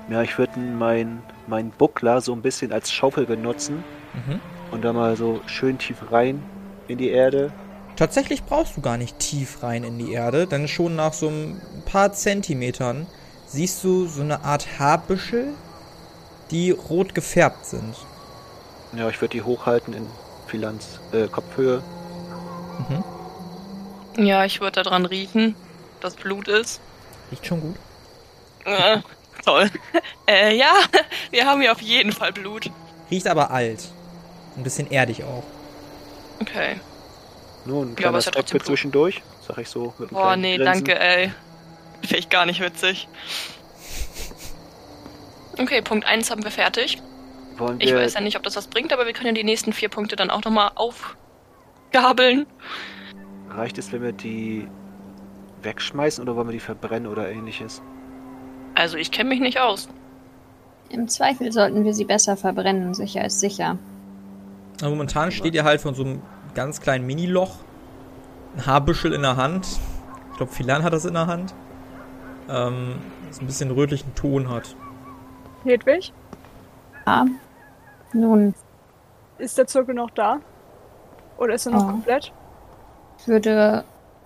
[0.09, 4.41] Ja, ich würde mein, mein Buckler so ein bisschen als Schaufel benutzen Mhm.
[4.71, 6.45] und da mal so schön tief rein
[6.89, 7.53] in die Erde.
[7.97, 11.61] Tatsächlich brauchst du gar nicht tief rein in die Erde, denn schon nach so ein
[11.87, 13.07] paar Zentimetern
[13.47, 15.55] siehst du so eine Art Haarbüschel,
[16.51, 17.95] die rot gefärbt sind.
[18.97, 20.07] Ja, ich würde die hochhalten in
[20.47, 21.83] Philanz äh, Kopfhöhe.
[22.89, 24.25] Mhm.
[24.25, 25.57] Ja, ich würde daran riechen,
[26.01, 26.81] dass Blut ist.
[27.31, 27.77] Riecht schon gut.
[29.45, 29.71] Toll.
[30.27, 30.73] äh, ja,
[31.31, 32.71] wir haben hier auf jeden Fall Blut.
[33.11, 33.85] Riecht aber alt.
[34.57, 35.43] Ein bisschen erdig auch.
[36.41, 36.81] Okay.
[37.65, 40.85] Nun, ein kleiner ja trotzdem für zwischendurch, sag ich so mit einem Boah, nee, Grinsen.
[40.85, 41.33] danke, ey.
[42.03, 43.09] Finde ich gar nicht witzig.
[45.59, 47.01] Okay, Punkt 1 haben wir fertig.
[47.57, 49.45] Wollen Ich wir, weiß ja nicht, ob das was bringt, aber wir können ja die
[49.45, 52.47] nächsten vier Punkte dann auch nochmal aufgabeln.
[53.51, 54.67] reicht es, wenn wir die
[55.63, 57.81] wegschmeißen oder wollen wir die verbrennen oder ähnliches?
[58.75, 59.89] Also ich kenne mich nicht aus.
[60.91, 62.95] Im Zweifel sollten wir sie besser verbrennen.
[62.95, 63.79] Sicher ist sicher.
[64.81, 66.23] Aber momentan steht ihr halt von so einem
[66.55, 67.57] ganz kleinen Mini-Loch.
[68.57, 69.67] Ein Haarbüschel in der Hand.
[70.33, 71.55] Ich glaube, Philan hat das in der Hand.
[72.49, 72.97] Ähm,
[73.29, 74.77] das ein bisschen rötlichen Ton hat.
[75.65, 76.13] Hedwig,
[77.07, 77.27] Ja.
[78.13, 78.55] Nun,
[79.39, 80.39] ist der Zirkel noch da?
[81.39, 81.91] Oder ist er noch Oh.
[81.91, 82.33] komplett?
[83.19, 83.85] ich würde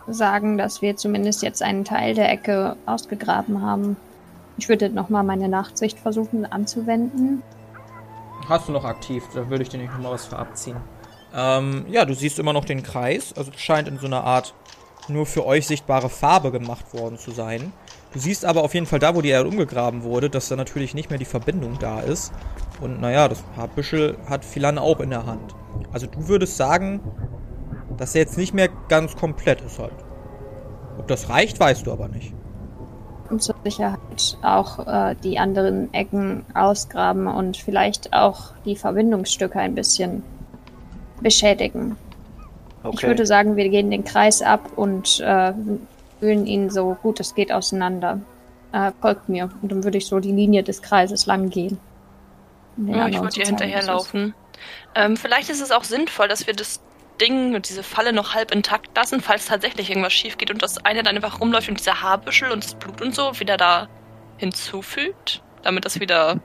[0.09, 3.97] sagen, dass wir zumindest jetzt einen Teil der Ecke ausgegraben haben.
[4.59, 7.43] Ich würde nochmal meine Nachtsicht versuchen anzuwenden.
[8.49, 10.77] Hast du noch aktiv, da würde ich dir nicht nochmal was für abziehen.
[11.35, 13.33] Ähm, ja, du siehst immer noch den Kreis.
[13.37, 14.55] Also es scheint in so einer Art
[15.09, 17.73] nur für euch sichtbare Farbe gemacht worden zu sein.
[18.13, 20.95] Du siehst aber auf jeden Fall da, wo die Erde umgegraben wurde, dass da natürlich
[20.95, 22.33] nicht mehr die Verbindung da ist.
[22.81, 25.55] Und naja, das Haarbüschel hat Philan auch in der Hand.
[25.93, 27.01] Also du würdest sagen,
[27.97, 30.05] dass er jetzt nicht mehr ganz komplett ist halt.
[30.99, 32.35] Ob das reicht, weißt du aber nicht.
[33.31, 39.75] Und zur Sicherheit auch äh, die anderen Ecken ausgraben und vielleicht auch die Verbindungsstücke ein
[39.75, 40.23] bisschen
[41.21, 41.97] beschädigen.
[42.83, 42.97] Okay.
[42.97, 45.53] Ich würde sagen, wir gehen den Kreis ab und äh,
[46.21, 48.21] wühlen ihn so gut es geht auseinander.
[48.73, 49.51] Äh, folgt mir.
[49.63, 51.79] Und dann würde ich so die Linie des Kreises lang gehen.
[52.77, 54.35] Ja, ich würde zeigen, hinterherlaufen.
[54.95, 56.81] Ähm, vielleicht ist es auch sinnvoll, dass wir das
[57.21, 60.85] Ding und diese Falle noch halb intakt lassen, falls tatsächlich irgendwas schief geht und das
[60.85, 63.89] eine dann einfach rumläuft und dieser Haarbüschel und das Blut und so wieder da
[64.37, 66.41] hinzufügt, damit das wieder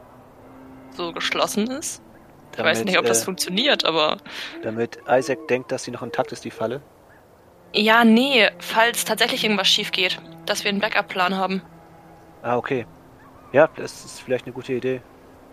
[0.91, 2.01] so geschlossen ist.
[2.55, 4.17] Ich weiß nicht, ob das äh, funktioniert, aber.
[4.61, 6.81] Damit Isaac denkt, dass sie noch intakt ist, die Falle.
[7.73, 11.63] Ja, nee, falls tatsächlich irgendwas schief geht, dass wir einen Backup-Plan haben.
[12.43, 12.85] Ah, okay.
[13.51, 15.01] Ja, das ist vielleicht eine gute Idee.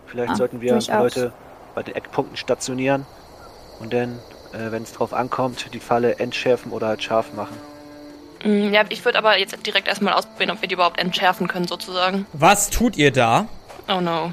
[0.05, 0.73] Vielleicht Ah, sollten wir.
[0.79, 1.33] Leute
[1.73, 3.05] bei den Eckpunkten stationieren
[3.79, 4.19] und dann,
[4.53, 7.57] äh, wenn es drauf ankommt, die Falle entschärfen oder halt scharf machen.
[8.43, 11.67] Mm, Ja, ich würde aber jetzt direkt erstmal ausprobieren, ob wir die überhaupt entschärfen können,
[11.67, 12.25] sozusagen.
[12.33, 13.47] Was tut ihr da?
[13.87, 14.31] Oh no.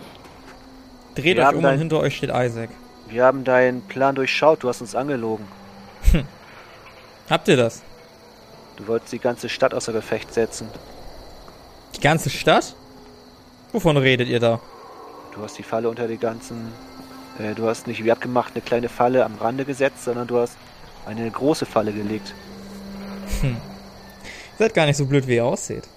[1.14, 2.70] Dreht Wir euch um und dein- hinter euch steht Isaac.
[3.09, 5.46] Wir haben deinen Plan durchschaut, du hast uns angelogen.
[7.31, 7.83] Habt ihr das?
[8.76, 10.68] Du wolltest die ganze Stadt außer Gefecht setzen.
[11.96, 12.74] Die ganze Stadt?
[13.72, 14.61] Wovon redet ihr da?
[15.35, 16.72] Du hast die Falle unter die ganzen.
[17.38, 20.57] Äh, du hast nicht wie abgemacht eine kleine Falle am Rande gesetzt, sondern du hast
[21.07, 22.35] eine große Falle gelegt.
[23.42, 23.57] Ihr
[24.59, 25.88] seid gar nicht so blöd, wie ihr aussieht.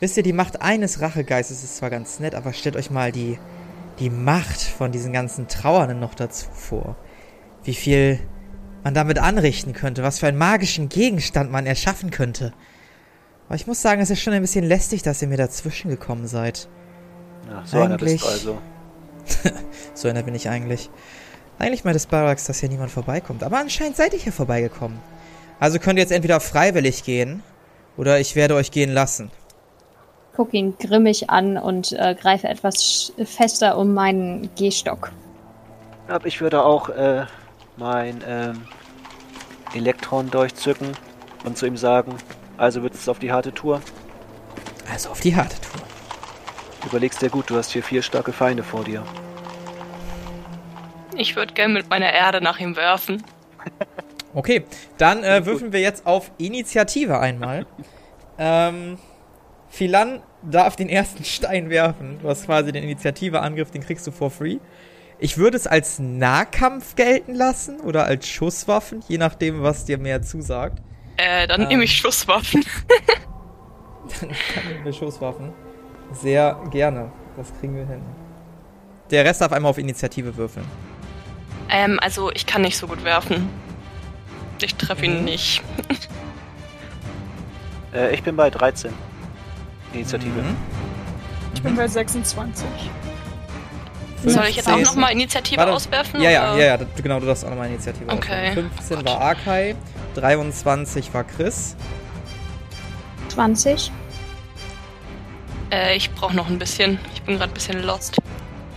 [0.00, 3.38] Wisst ihr, die Macht eines Rachegeistes ist zwar ganz nett, aber stellt euch mal die,
[3.98, 6.96] die Macht von diesen ganzen Trauernden noch dazu vor.
[7.64, 8.20] Wie viel
[8.84, 12.52] man damit anrichten könnte, was für einen magischen Gegenstand man erschaffen könnte.
[13.46, 16.26] Aber ich muss sagen, es ist schon ein bisschen lästig, dass ihr mir dazwischen gekommen
[16.26, 16.68] seid.
[17.48, 18.58] Ja, so einer bist du Eigentlich- also.
[19.94, 20.90] So einer bin ich eigentlich.
[21.58, 23.42] Eigentlich meinte Sparax, dass hier niemand vorbeikommt.
[23.42, 24.98] Aber anscheinend seid ihr hier vorbeigekommen.
[25.58, 27.42] Also könnt ihr jetzt entweder freiwillig gehen,
[27.96, 29.30] oder ich werde euch gehen lassen.
[30.34, 35.12] Guck ihn grimmig an und äh, greife etwas fester um meinen Gehstock.
[36.08, 37.24] Aber ich würde auch äh,
[37.78, 38.66] mein ähm,
[39.74, 40.88] Elektron durchzücken
[41.44, 42.14] und zu ihm sagen,
[42.58, 43.80] also wird es auf die harte Tour.
[44.92, 45.85] Also auf die harte Tour.
[46.86, 49.02] Überlegst dir gut, du hast hier vier starke Feinde vor dir.
[51.16, 53.22] Ich würde gerne mit meiner Erde nach ihm werfen.
[54.34, 54.64] Okay,
[54.98, 57.64] dann äh, würfeln wir jetzt auf Initiative einmal.
[58.36, 58.98] ähm,
[59.70, 62.18] Philan darf den ersten Stein werfen.
[62.20, 64.58] Du hast quasi den Initiativeangriff, den kriegst du for free.
[65.18, 70.20] Ich würde es als Nahkampf gelten lassen oder als Schusswaffen, je nachdem, was dir mehr
[70.20, 70.82] zusagt.
[71.16, 71.68] Äh, dann Ähm.
[71.68, 72.62] nehme ich Schusswaffen.
[74.20, 74.28] Dann
[74.68, 75.54] nehmen wir Schusswaffen.
[76.12, 77.10] Sehr gerne.
[77.36, 78.00] Das kriegen wir hin.
[79.10, 80.66] Der Rest darf einmal auf Initiative würfeln.
[81.70, 83.48] Ähm, also ich kann nicht so gut werfen.
[84.62, 85.24] Ich treffe ihn Mhm.
[85.24, 85.62] nicht.
[87.94, 88.92] Äh, ich bin bei 13.
[89.94, 90.42] Initiative.
[90.42, 90.56] Mhm.
[91.54, 92.66] Ich bin bei 26.
[94.24, 94.82] Soll ich jetzt auch 15.
[94.94, 95.72] nochmal Initiative Warte.
[95.72, 96.20] auswerfen?
[96.20, 96.62] Ja, ja, oder?
[96.62, 98.50] ja, ja, genau, du darfst auch nochmal Initiative Okay.
[98.50, 98.70] auswählen.
[98.76, 99.76] 15 war Arkai,
[100.14, 101.76] 23 war Chris.
[103.28, 103.92] 20.
[105.70, 106.98] Äh, ich brauche noch ein bisschen.
[107.14, 108.16] Ich bin gerade ein bisschen lost.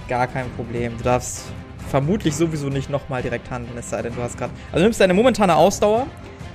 [0.07, 0.97] Gar kein Problem.
[0.97, 1.45] Du darfst
[1.89, 4.53] vermutlich sowieso nicht nochmal direkt handeln, es sei denn, du hast gerade.
[4.67, 6.07] Also du nimmst deine momentane Ausdauer,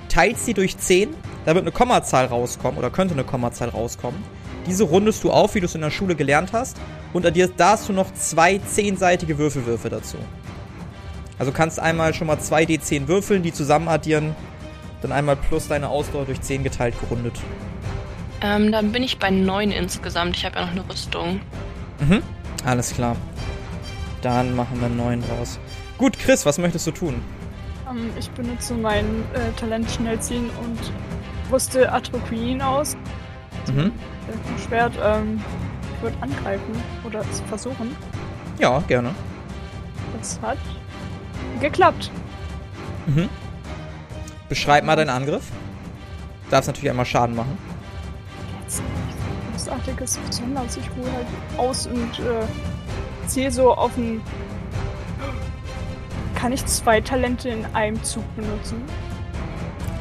[0.08, 1.10] teilst sie durch 10,
[1.44, 4.22] da wird eine Kommazahl rauskommen oder könnte eine Kommazahl rauskommen.
[4.66, 6.78] Diese rundest du auf, wie du es in der Schule gelernt hast.
[7.12, 7.30] Und da
[7.68, 10.16] hast du noch zwei zehnseitige Würfelwürfe dazu.
[11.38, 14.34] Also kannst einmal schon mal zwei D10 würfeln, die zusammen addieren.
[15.02, 17.38] Dann einmal plus deine Ausdauer durch 10 geteilt gerundet.
[18.44, 20.36] Ähm, dann bin ich bei 9 insgesamt.
[20.36, 21.40] Ich habe ja noch eine Rüstung.
[21.98, 22.22] Mhm.
[22.66, 23.16] Alles klar.
[24.20, 25.58] Dann machen wir einen neuen draus.
[25.96, 27.22] Gut, Chris, was möchtest du tun?
[27.90, 30.92] Ähm, ich benutze mein äh, Talent schnell ziehen und
[31.50, 32.98] wusste Atroquin aus.
[33.72, 33.86] Mhm.
[34.28, 35.42] Äh, Schwert, ähm,
[35.96, 37.96] ich würde angreifen oder es versuchen.
[38.58, 39.14] Ja, gerne.
[40.18, 40.58] Das hat
[41.60, 42.10] geklappt.
[43.06, 43.30] Mhm.
[44.50, 45.44] Beschreib mal deinen Angriff.
[46.50, 47.56] Darfst natürlich einmal Schaden machen.
[49.64, 51.26] Großartiges, besonders ich hole halt
[51.58, 54.20] aus und äh, ziehe so auf ein.
[56.34, 58.82] Kann ich zwei Talente in einem Zug benutzen?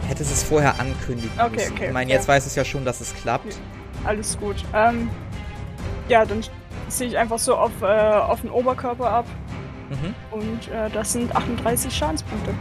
[0.08, 1.74] Hättest es vorher ankündigen Okay, müssen.
[1.74, 2.16] okay, ich meine, okay.
[2.16, 3.56] jetzt weiß es ja schon, dass es klappt.
[4.04, 4.58] Alles gut.
[4.74, 5.10] Ähm,
[6.10, 6.42] ja, dann
[6.90, 9.26] ziehe ich einfach so auf, äh, auf den Oberkörper ab
[9.90, 10.16] Mhm.
[10.32, 12.52] und äh, das sind 38 Schadenspunkte.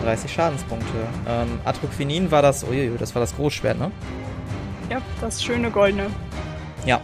[0.00, 0.86] 38 Schadenspunkte.
[1.26, 3.90] Ähm, Atroquinin war das, uiuiui, das war das Großschwert, ne?
[4.92, 6.10] Ja, das schöne goldene.
[6.84, 7.00] Ja.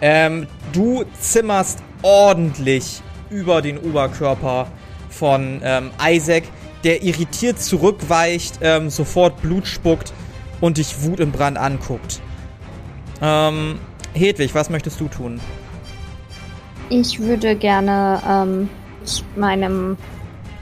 [0.00, 4.68] Ähm, du zimmerst ordentlich über den Oberkörper
[5.10, 6.44] von ähm, Isaac,
[6.82, 10.14] der irritiert zurückweicht, ähm, sofort Blut spuckt
[10.62, 12.22] und dich Wut im Brand anguckt.
[13.20, 13.80] Ähm,
[14.14, 15.38] Hedwig, was möchtest du tun?
[16.88, 18.70] Ich würde gerne ähm,
[19.02, 19.98] mit meinem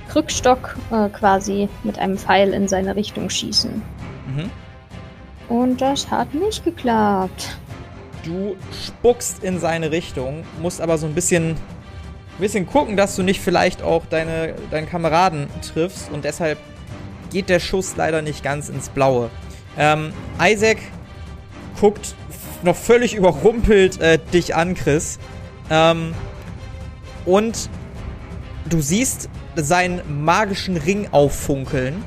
[0.09, 3.81] Krückstock äh, quasi mit einem Pfeil in seine Richtung schießen.
[4.27, 4.51] Mhm.
[5.49, 7.59] Und das hat nicht geklappt.
[8.25, 11.57] Du spuckst in seine Richtung, musst aber so ein bisschen,
[12.39, 16.59] bisschen gucken, dass du nicht vielleicht auch deine, deinen Kameraden triffst und deshalb
[17.31, 19.29] geht der Schuss leider nicht ganz ins Blaue.
[19.77, 20.79] Ähm, Isaac
[21.79, 22.15] guckt
[22.63, 25.19] noch völlig überrumpelt äh, dich an, Chris.
[25.71, 26.15] Ähm,
[27.27, 27.69] und
[28.69, 32.03] du siehst seinen magischen Ring auffunkeln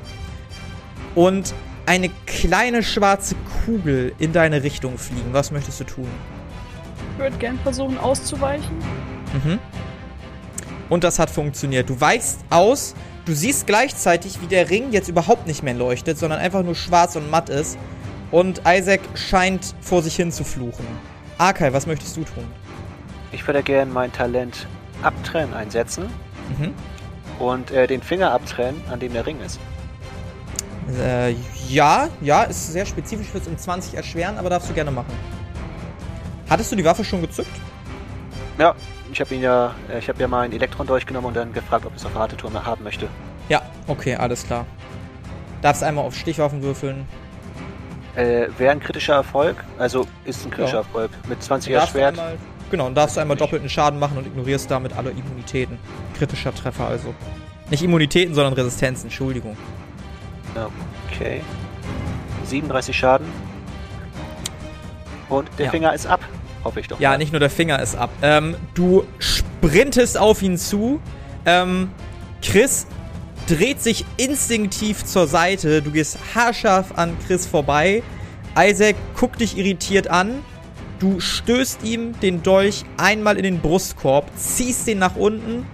[1.16, 1.54] und
[1.88, 5.32] eine kleine schwarze Kugel in deine Richtung fliegen.
[5.34, 6.08] Was möchtest du tun?
[7.14, 8.78] Ich würde gern versuchen auszuweichen.
[9.44, 9.58] Mhm.
[10.90, 11.90] Und das hat funktioniert.
[11.90, 12.94] Du weichst aus,
[13.26, 17.16] du siehst gleichzeitig, wie der Ring jetzt überhaupt nicht mehr leuchtet, sondern einfach nur schwarz
[17.16, 17.78] und matt ist.
[18.32, 20.86] Und Isaac scheint vor sich hin zu fluchen.
[21.38, 22.44] Arkai, was möchtest du tun?
[23.32, 24.68] Ich würde gerne mein Talent
[25.04, 26.06] abtrennen einsetzen
[26.58, 26.74] Mhm.
[27.40, 29.60] und äh, den Finger abtrennen, an dem der Ring ist.
[31.04, 31.36] Äh,
[31.68, 35.12] ja, ja, ist sehr spezifisch, wird es um 20 erschweren, aber darfst du gerne machen.
[36.50, 37.52] Hattest du die Waffe schon gezückt?
[38.58, 38.74] Ja,
[39.12, 41.92] ich habe ihn ja, äh, ich habe ja meinen Elektron durchgenommen und dann gefragt, ob
[41.94, 43.08] ich es auf harte Tour haben möchte.
[43.50, 44.66] Ja, okay, alles klar.
[45.62, 47.06] Darfst einmal auf Stichwaffen würfeln.
[48.16, 50.80] Äh, Wäre ein kritischer Erfolg, also ist ein kritischer Ja.
[50.80, 51.12] Erfolg.
[51.28, 52.18] Mit 20er Darfst du Schwert.
[52.18, 52.38] Einmal,
[52.72, 55.78] genau, und darfst du einmal doppelten Schaden machen und ignorierst damit alle Immunitäten.
[56.18, 57.14] Kritischer Treffer also.
[57.70, 59.58] Nicht Immunitäten, sondern Resistenzen, Entschuldigung.
[61.12, 61.42] Okay.
[62.46, 63.28] 37 Schaden.
[65.30, 65.72] Und der Ja.
[65.72, 66.22] Finger ist ab.
[66.64, 67.00] Hoffe ich doch.
[67.00, 67.18] Ja, mal.
[67.18, 68.10] nicht nur der Finger ist ab.
[68.22, 71.00] Ähm, du sprintest auf ihn zu.
[71.46, 71.92] Ähm,
[72.42, 72.88] Chris
[73.48, 75.82] dreht sich instinktiv zur Seite.
[75.82, 78.04] Du gehst haarscharf an Chris vorbei.
[78.58, 80.44] Isaac guckt dich irritiert an.
[81.00, 85.66] Du stößt ihm den Dolch einmal in den Brustkorb, ziehst den nach unten.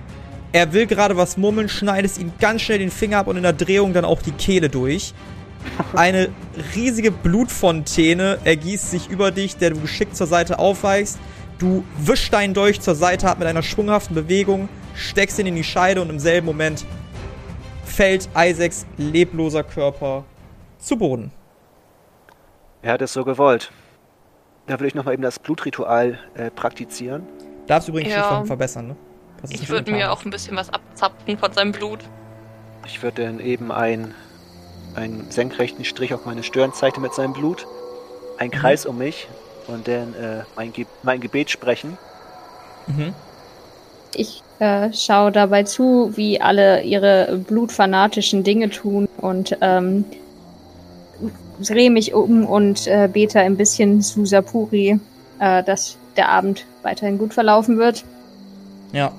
[0.54, 3.54] Er will gerade was murmeln, schneidest ihm ganz schnell den Finger ab und in der
[3.54, 5.14] Drehung dann auch die Kehle durch.
[5.96, 6.30] Eine
[6.76, 11.18] riesige Blutfontäne ergießt sich über dich, der du geschickt zur Seite aufweichst.
[11.58, 15.64] Du wischst deinen Dolch zur Seite ab mit einer schwunghaften Bewegung, steckst ihn in die
[15.64, 16.86] Scheide und im selben Moment
[17.86, 20.24] fällt Isaacs lebloser Körper
[20.78, 21.32] zu Boden.
[22.82, 23.72] Er hat es so gewollt.
[24.68, 27.24] Da will ich nochmal eben das Blutritual äh, praktizieren.
[27.68, 28.44] Darfst übrigens Ja.
[28.46, 28.96] Verbessern, ne?
[29.50, 32.00] Ich würde mir auch ein bisschen was abzapfen von seinem Blut.
[32.86, 34.14] Ich würde dann eben ein,
[34.96, 37.68] einen senkrechten Strich auf meine Stirn zeichnen mit seinem Blut,
[38.38, 39.28] ein Kreis um mich
[39.68, 41.98] und dann äh, mein, Ge mein Gebet sprechen.
[42.88, 43.14] Mhm.
[44.16, 50.06] Ich äh, schaue dabei zu, wie alle ihre blutfanatischen Dinge tun und ähm,
[51.60, 55.00] drehe mich um und äh, bete ein bisschen zu Sapuri,
[55.40, 58.04] äh, dass der Abend weiterhin gut verlaufen wird.
[58.92, 59.12] Ja.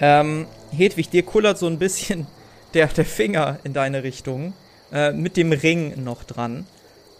[0.00, 2.26] Ähm, Hedwig, dir kullert so ein bisschen
[2.74, 4.54] der, der Finger in deine Richtung.
[4.92, 6.66] Äh, mit dem Ring noch dran.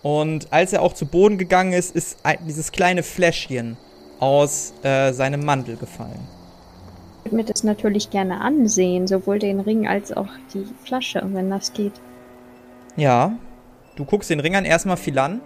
[0.03, 3.77] Und als er auch zu Boden gegangen ist, ist ein, dieses kleine Fläschchen
[4.19, 6.27] aus äh, seinem Mantel gefallen.
[7.19, 11.51] Ich würde mir das natürlich gerne ansehen, sowohl den Ring als auch die Flasche, wenn
[11.51, 11.93] das geht.
[12.97, 13.38] Ja.
[13.95, 15.40] Du guckst den Ring an, erstmal viel an.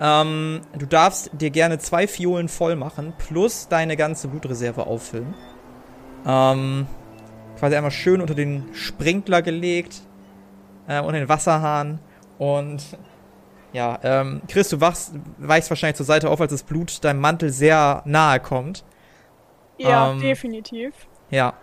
[0.00, 5.34] Ähm, du darfst dir gerne zwei Fiolen voll machen, plus deine ganze Blutreserve auffüllen.
[6.26, 6.86] Ähm,
[7.58, 10.02] quasi einmal schön unter den Sprinkler gelegt,
[10.86, 11.98] äh, unter den Wasserhahn.
[12.38, 12.82] Und
[13.72, 17.50] ja, ähm, Chris, du wachst, weichst wahrscheinlich zur Seite auf, als das Blut deinem Mantel
[17.50, 18.84] sehr nahe kommt.
[19.76, 20.94] Ja, Ähm, definitiv.
[21.30, 21.54] Ja.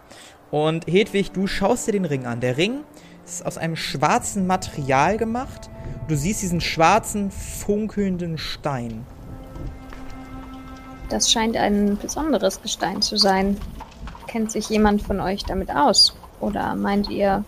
[0.52, 2.40] Und Hedwig, du schaust dir den Ring an.
[2.40, 2.84] Der Ring
[3.26, 5.70] ist aus einem schwarzen Material gemacht.
[6.08, 9.06] Du siehst diesen schwarzen, funkelnden Stein.
[11.10, 13.58] Das scheint ein besonderes Gestein zu sein.
[14.36, 16.14] Kennt sich jemand von euch damit aus?
[16.42, 17.46] Oder meint ihr,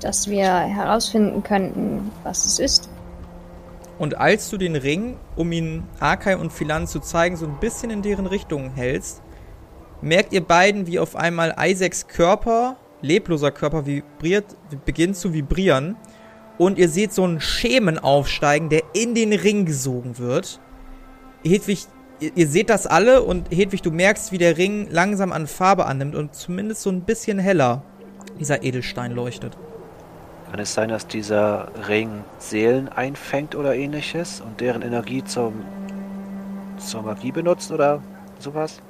[0.00, 2.90] dass wir herausfinden könnten, was es ist?
[3.96, 7.90] Und als du den Ring, um ihn Arkai und Philan zu zeigen, so ein bisschen
[7.90, 9.22] in deren Richtung hältst,
[10.02, 15.94] merkt ihr beiden, wie auf einmal Isaacs Körper, lebloser Körper, vibriert, beginnt zu vibrieren.
[16.58, 20.58] Und ihr seht so einen Schemen aufsteigen, der in den Ring gesogen wird.
[21.44, 21.86] Hedwig,
[22.20, 25.86] ihr, ihr seht das alle und Hedwig, du merkst, wie der Ring langsam an Farbe
[25.86, 27.82] annimmt und zumindest so ein bisschen heller
[28.38, 29.56] dieser Edelstein leuchtet.
[30.50, 35.64] Kann es sein, dass dieser Ring Seelen einfängt oder ähnliches und deren Energie zum,
[36.78, 38.02] zur Magie benutzt oder
[38.38, 38.80] sowas?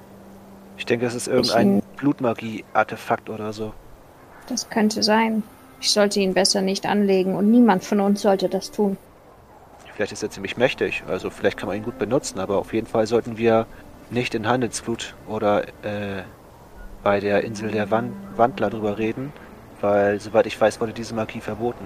[0.79, 3.75] Ich denke, es ist irgendein Blutmagie-Artefakt oder so.
[4.49, 5.43] Das könnte sein.
[5.81, 8.97] Ich sollte ihn besser nicht anlegen und niemand von uns sollte das tun.
[10.01, 12.87] Vielleicht ist er ziemlich mächtig, also vielleicht kann man ihn gut benutzen, aber auf jeden
[12.87, 13.67] Fall sollten wir
[14.09, 16.23] nicht in Handelsflut oder äh,
[17.03, 19.31] bei der Insel der Wan Wandler drüber reden,
[19.83, 21.85] weil soweit ich weiß, wurde diese Magie verboten.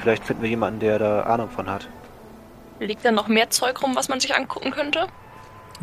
[0.00, 1.88] Vielleicht finden wir jemanden, der da Ahnung von hat.
[2.80, 5.06] Liegt da noch mehr Zeug rum, was man sich angucken könnte?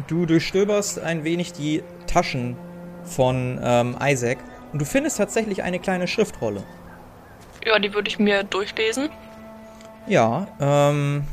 [0.09, 2.57] Du durchstöberst ein wenig die Taschen
[3.05, 4.39] von ähm, Isaac
[4.73, 6.61] und du findest tatsächlich eine kleine Schriftrolle.
[7.63, 9.09] Ja, die würde ich mir durchlesen.
[10.07, 11.23] Ja, ähm.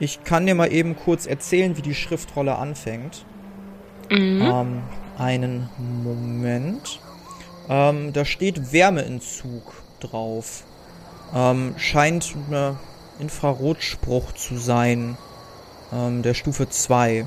[0.00, 3.24] Ich kann dir mal eben kurz erzählen, wie die Schriftrolle anfängt.
[4.10, 4.42] Mhm.
[4.42, 4.82] Ähm,
[5.18, 5.68] einen
[6.04, 7.00] Moment.
[7.68, 10.62] Ähm, da steht Wärmeentzug drauf.
[11.34, 12.76] Ähm, scheint ein
[13.18, 15.18] Infrarotspruch zu sein.
[15.92, 17.26] Ähm, der Stufe 2.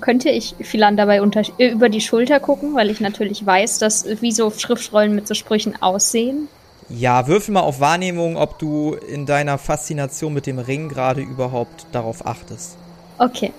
[0.00, 4.04] Könnte ich Philan dabei unter äh, über die Schulter gucken, weil ich natürlich weiß, dass
[4.20, 6.48] wie so Schriftrollen mit so Sprüchen aussehen?
[6.90, 11.86] Ja, würfel mal auf Wahrnehmung, ob du in deiner Faszination mit dem Ring gerade überhaupt
[11.92, 12.76] darauf achtest.
[13.18, 13.52] Okay.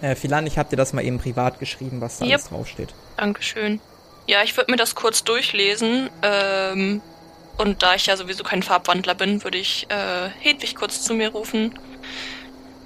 [0.00, 2.32] Äh, Philan, ich hab dir das mal eben privat geschrieben, was da Yep.
[2.34, 2.94] alles draufsteht.
[3.16, 3.80] Dankeschön.
[4.26, 6.08] Ja, ich würde mir das kurz durchlesen.
[6.22, 7.02] Ähm,
[7.58, 11.30] und da ich ja sowieso kein Farbwandler bin, würde ich äh, Hedwig kurz zu mir
[11.32, 11.74] rufen.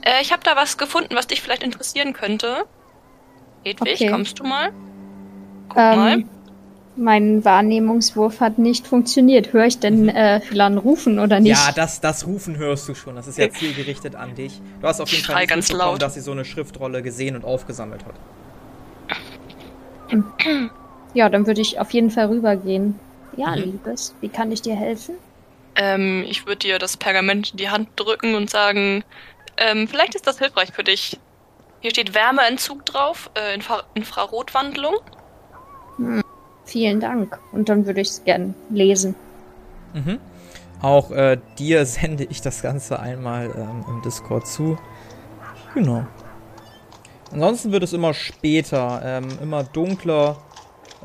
[0.03, 2.65] Äh, ich habe da was gefunden, was dich vielleicht interessieren könnte.
[3.63, 4.11] Hedwig, Okay.
[4.11, 4.73] kommst du mal?
[5.69, 6.25] Guck mal.
[6.97, 9.53] Mein Wahrnehmungswurf hat nicht funktioniert.
[9.53, 11.51] Höre ich denn äh, Philan rufen oder nicht?
[11.53, 13.17] Ja, das, das Rufen hörst du schon.
[13.17, 14.61] Das ist ja zielgerichtet an dich.
[14.81, 16.01] Du hast auf jeden Fall ganz laut.
[16.03, 18.15] dass sie so eine Schriftrolle gesehen und aufgesammelt hat.
[21.15, 22.99] Ja, dann würde ich auf jeden Fall rübergehen.
[23.37, 23.63] Ja, Mhm.
[23.63, 25.17] Liebes, wie kann ich dir helfen?
[25.77, 29.03] Ähm, ich würde dir das Pergament in die Hand drücken und sagen,
[29.57, 31.19] ähm, vielleicht ist das hilfreich für dich.
[31.81, 34.95] Hier steht Wärmeentzug drauf, äh, Infra Infrarotwandlung.
[36.65, 37.39] Vielen Dank.
[37.53, 39.15] Und dann würde ich es gern lesen.
[39.93, 40.19] Mhm.
[40.81, 44.77] Auch äh, dir sende ich das Ganze einmal ähm, im Discord zu.
[45.75, 46.07] Genau.
[47.33, 50.37] Ansonsten wird es immer später, ähm, immer dunkler.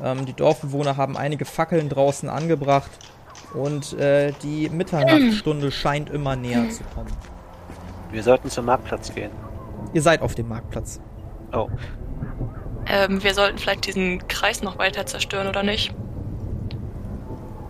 [0.02, 2.90] Ähm, die Dorfbewohner haben einige Fackeln draußen angebracht.
[3.54, 7.10] Und äh, die Mitternachtsstunde scheint immer näher zu kommen.
[8.12, 9.30] Wir sollten zum Marktplatz gehen.
[9.92, 11.00] Ihr seid auf dem Marktplatz.
[11.52, 11.68] Oh,
[12.92, 15.92] Ähm, wir sollten vielleicht diesen Kreis noch weiter zerstören, oder nicht?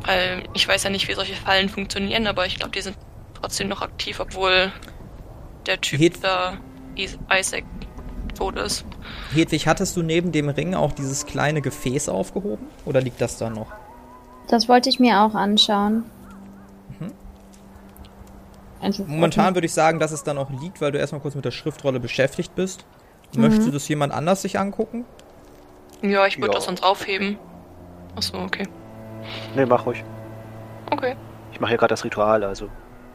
[0.06, 2.96] Weil ich weiß ja nicht, wie solche Fallen funktionieren, aber ich glaube, die sind
[3.40, 4.72] trotzdem noch aktiv, obwohl
[5.66, 6.54] der Typ Hed- da,
[6.96, 7.64] Is- Isaac,
[8.34, 8.84] tot ist.
[9.34, 12.66] Hedwig, hattest du neben dem Ring auch dieses kleine Gefäß aufgehoben?
[12.86, 13.66] Oder liegt das da noch?
[14.48, 16.04] Das wollte ich mir auch anschauen.
[16.98, 17.12] Mhm.
[18.80, 21.44] Also, Momentan würde ich sagen, dass es da noch liegt, weil du erstmal kurz mit
[21.44, 22.86] der Schriftrolle beschäftigt bist.
[23.36, 25.04] Möchte das jemand anders sich angucken?
[26.02, 26.54] Ja, ich würde Ja.
[26.54, 27.38] das sonst aufheben.
[28.16, 28.66] Achso, okay.
[29.54, 30.02] nee, mach ruhig.
[30.90, 31.14] Okay.
[31.52, 32.68] Ich mache hier gerade das Ritual, also.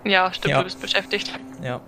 [0.05, 0.57] Ja, stimmt, Ja.
[0.59, 1.31] du bist beschäftigt.
[1.63, 1.81] Ja.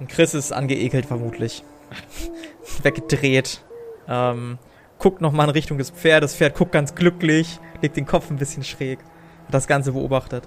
[0.00, 1.62] Und Chris ist angeekelt vermutlich.
[2.82, 3.62] Weggedreht.
[4.08, 4.58] Ähm,
[4.98, 6.32] guckt nochmal in Richtung des Pferdes.
[6.32, 8.98] Das Pferd guckt ganz glücklich, legt den Kopf ein bisschen schräg.
[9.46, 10.44] Hat das Ganze beobachtet.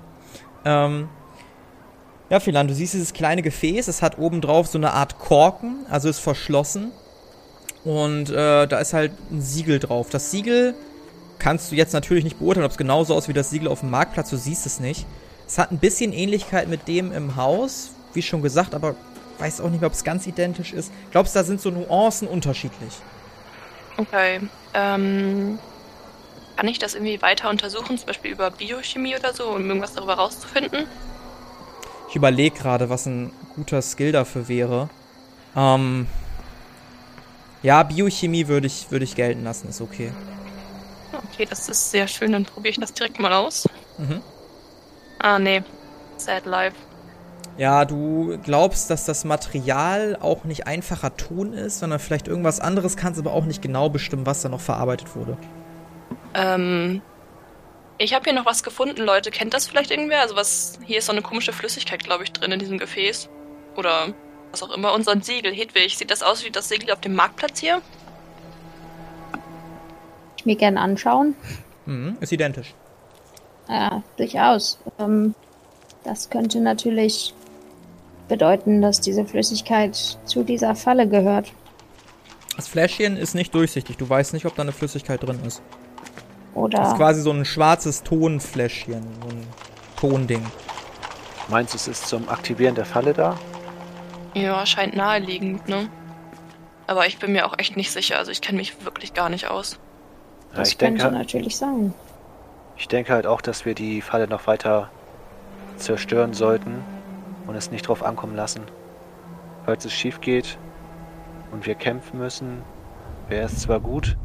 [0.65, 1.09] Ähm,
[2.30, 3.88] ja, Philan, du siehst dieses kleine Gefäß.
[3.88, 6.91] Es hat oben drauf so eine Art Korken, also ist verschlossen.
[7.86, 10.09] Und äh, da ist halt ein Siegel drauf.
[10.09, 10.73] Das Siegel
[11.39, 13.91] kannst du jetzt natürlich nicht beurteilen, ob es genauso aussieht wie das Siegel auf dem
[13.91, 14.31] Marktplatz.
[14.31, 15.05] Du siehst es nicht.
[15.47, 18.95] Es hat ein bisschen Ähnlichkeit mit dem im Haus, wie schon gesagt, aber
[19.38, 20.91] weiß auch nicht mehr, ob es ganz identisch ist.
[21.11, 22.93] Glaubst du, da sind so Nuancen unterschiedlich?
[23.97, 24.41] Okay.
[24.73, 25.59] Ähm,
[26.55, 30.15] kann ich das irgendwie weiter untersuchen, zum Beispiel über Biochemie oder so, um irgendwas darüber
[30.15, 30.88] rauszufinden?
[32.09, 34.89] Ich überlege gerade, was ein guter Skill dafür wäre.
[35.55, 36.07] Ähm,
[37.66, 40.11] Ja, Biochemie würde ich, würde ich gelten lassen, ist okay.
[41.34, 43.68] Okay, das ist sehr schön, dann probiere ich das direkt mal aus.
[43.97, 44.22] Mhm.
[45.18, 45.63] Ah, nee.
[46.18, 46.76] Sad Life.
[47.57, 52.97] Ja, du glaubst, dass das Material auch nicht einfacher Ton ist, sondern vielleicht irgendwas anderes,
[52.97, 55.36] kannst aber auch nicht genau bestimmen, was da noch verarbeitet wurde.
[56.36, 57.01] Ähm,
[57.97, 59.32] ich habe hier noch was gefunden, Leute.
[59.32, 60.22] Kennt das vielleicht irgendwer?
[60.22, 63.28] Also was, hier ist so eine komische Flüssigkeit, glaube ich, drin in diesem Gefäß.
[63.76, 64.13] Oder
[64.56, 64.93] was auch immer.
[64.93, 65.97] Ein Siegel, Hedwig.
[65.97, 67.82] Sieht das aus wie das Siegel auf dem Marktplatz hier?
[70.38, 71.36] Ich mir gerne anschauen.
[71.86, 72.74] Mhm, ist identisch.
[73.68, 74.80] Ja, durchaus.
[74.99, 75.36] Ähm,
[76.03, 77.34] das könnte natürlich
[78.28, 79.95] bedeuten, dass diese Flüssigkeit
[80.26, 81.51] zu dieser Falle gehört.
[82.56, 83.97] Das Fläschchen ist nicht durchsichtig.
[83.97, 85.62] Du weißt nicht, ob da eine Flüssigkeit drin ist.
[86.53, 89.03] Oder Das ist quasi so ein schwarzes Tonfläschchen.
[89.22, 89.47] So ein
[89.97, 90.45] Tonding.
[91.49, 93.38] Meinst du, es ist zum Aktivieren der Falle da?
[94.36, 95.89] Ja, scheint naheliegend, ne?
[96.88, 98.17] Aber ich bin mir auch echt nicht sicher.
[98.17, 99.79] Also ich kenne mich wirklich gar nicht aus.
[100.51, 101.93] Ja, das ich, könnte denke, natürlich sein.
[102.75, 104.91] ich denke halt auch, dass wir die Falle noch weiter
[105.77, 106.83] zerstören sollten
[107.47, 108.63] und es nicht drauf ankommen lassen.
[109.65, 110.57] Falls es schief geht
[111.51, 112.61] und wir kämpfen müssen,
[113.29, 114.17] wäre es zwar gut,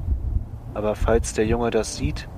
[0.75, 2.29] aber falls der Junge das sieht,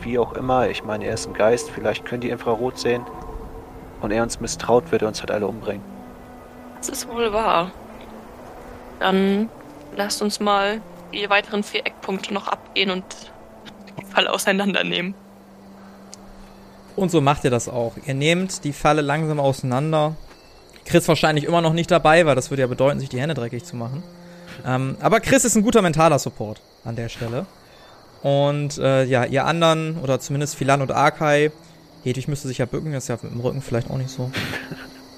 [0.00, 3.04] wie auch immer, ich meine, er ist ein Geist, vielleicht können die Infrarot sehen
[4.00, 5.93] und er uns misstraut, wird er uns halt alle umbringen.
[6.86, 7.70] Das ist wohl wahr.
[9.00, 9.48] Dann
[9.96, 10.82] lasst uns mal
[11.14, 13.04] die weiteren vier Eckpunkte noch abgehen und
[13.98, 15.14] die Falle auseinandernehmen.
[16.94, 17.94] Und so macht ihr das auch.
[18.04, 20.14] Ihr nehmt die Falle langsam auseinander.
[20.84, 23.64] Chris wahrscheinlich immer noch nicht dabei, weil das würde ja bedeuten, sich die Hände dreckig
[23.64, 24.02] zu machen.
[24.66, 27.46] Ähm, aber Chris ist ein guter mentaler Support an der Stelle.
[28.22, 31.50] Und äh, ja, ihr anderen, oder zumindest Philan und Arkai,
[32.04, 34.30] Hedwig müsste sich ja bücken, das ist ja mit dem Rücken vielleicht auch nicht so.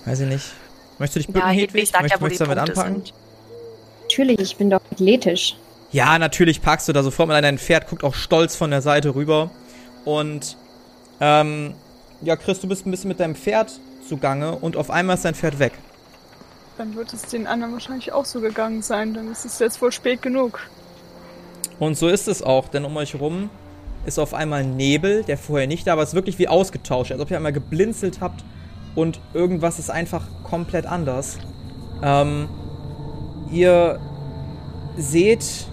[0.05, 0.53] Weiß ich nicht.
[0.99, 3.05] Möchtest du dich bücken, Ja, Hedwig sagt ja, Möchtest, die möchtest du damit Punkte anpacken?
[3.05, 3.15] sind.
[4.03, 5.57] Natürlich, ich bin doch athletisch.
[5.93, 9.15] Ja, natürlich packst du da sofort mit dein Pferd, guckt auch stolz von der Seite
[9.15, 9.51] rüber.
[10.05, 10.57] Und,
[11.21, 11.75] ähm,
[12.23, 13.79] ja, Chris, du bist ein bisschen mit deinem Pferd
[14.09, 15.73] zugange und auf einmal ist dein Pferd weg.
[16.79, 19.15] Dann wird es den anderen wahrscheinlich auch so gegangen sein.
[19.15, 20.61] Dann ist es jetzt wohl spät genug.
[21.79, 23.51] Und so ist es auch, denn um euch rum
[24.07, 26.03] ist auf einmal Nebel, der vorher nicht da war.
[26.05, 28.45] Es ist wirklich wie ausgetauscht, als ob ihr einmal geblinzelt habt
[28.97, 31.39] und irgendwas ist einfach komplett anders.
[32.03, 32.49] Ähm,
[33.53, 34.01] ihr
[34.97, 35.69] seht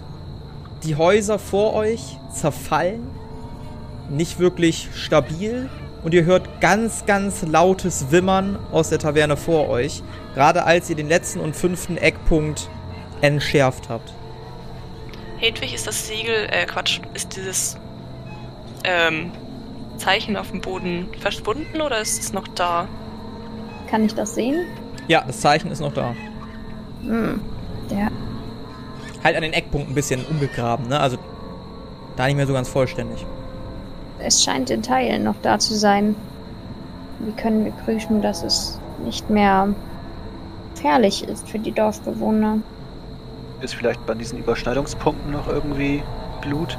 [0.84, 3.10] die Häuser vor euch zerfallen,
[4.10, 5.68] nicht wirklich stabil
[6.04, 10.02] und ihr hört ganz, ganz lautes Wimmern aus der Taverne vor euch,
[10.34, 12.68] gerade als ihr den letzten und fünften Eckpunkt
[13.22, 14.12] entschärft habt.
[15.38, 17.78] Hedwig, ist das Siegel, äh, Quatsch, ist dieses
[18.84, 19.32] ähm,
[19.96, 22.86] Zeichen auf dem Boden verschwunden oder ist es noch da?
[23.94, 24.66] Kann ich das sehen?
[25.06, 26.16] Ja, das Zeichen ist noch da.
[27.04, 27.40] Hm.
[27.88, 28.10] Der
[29.22, 30.98] Halt an den Eckpunkten ein bisschen umgegraben, ne?
[30.98, 31.16] Also
[32.16, 33.24] da nicht mehr so ganz vollständig.
[34.18, 36.16] Es scheint in Teilen noch da zu sein.
[37.20, 39.68] Wie können wir prüfen, dass es nicht mehr
[40.74, 42.58] gefährlich ist für die Dorfbewohner?
[43.60, 46.02] Ist vielleicht bei diesen Überschneidungspunkten noch irgendwie
[46.40, 46.76] Blut?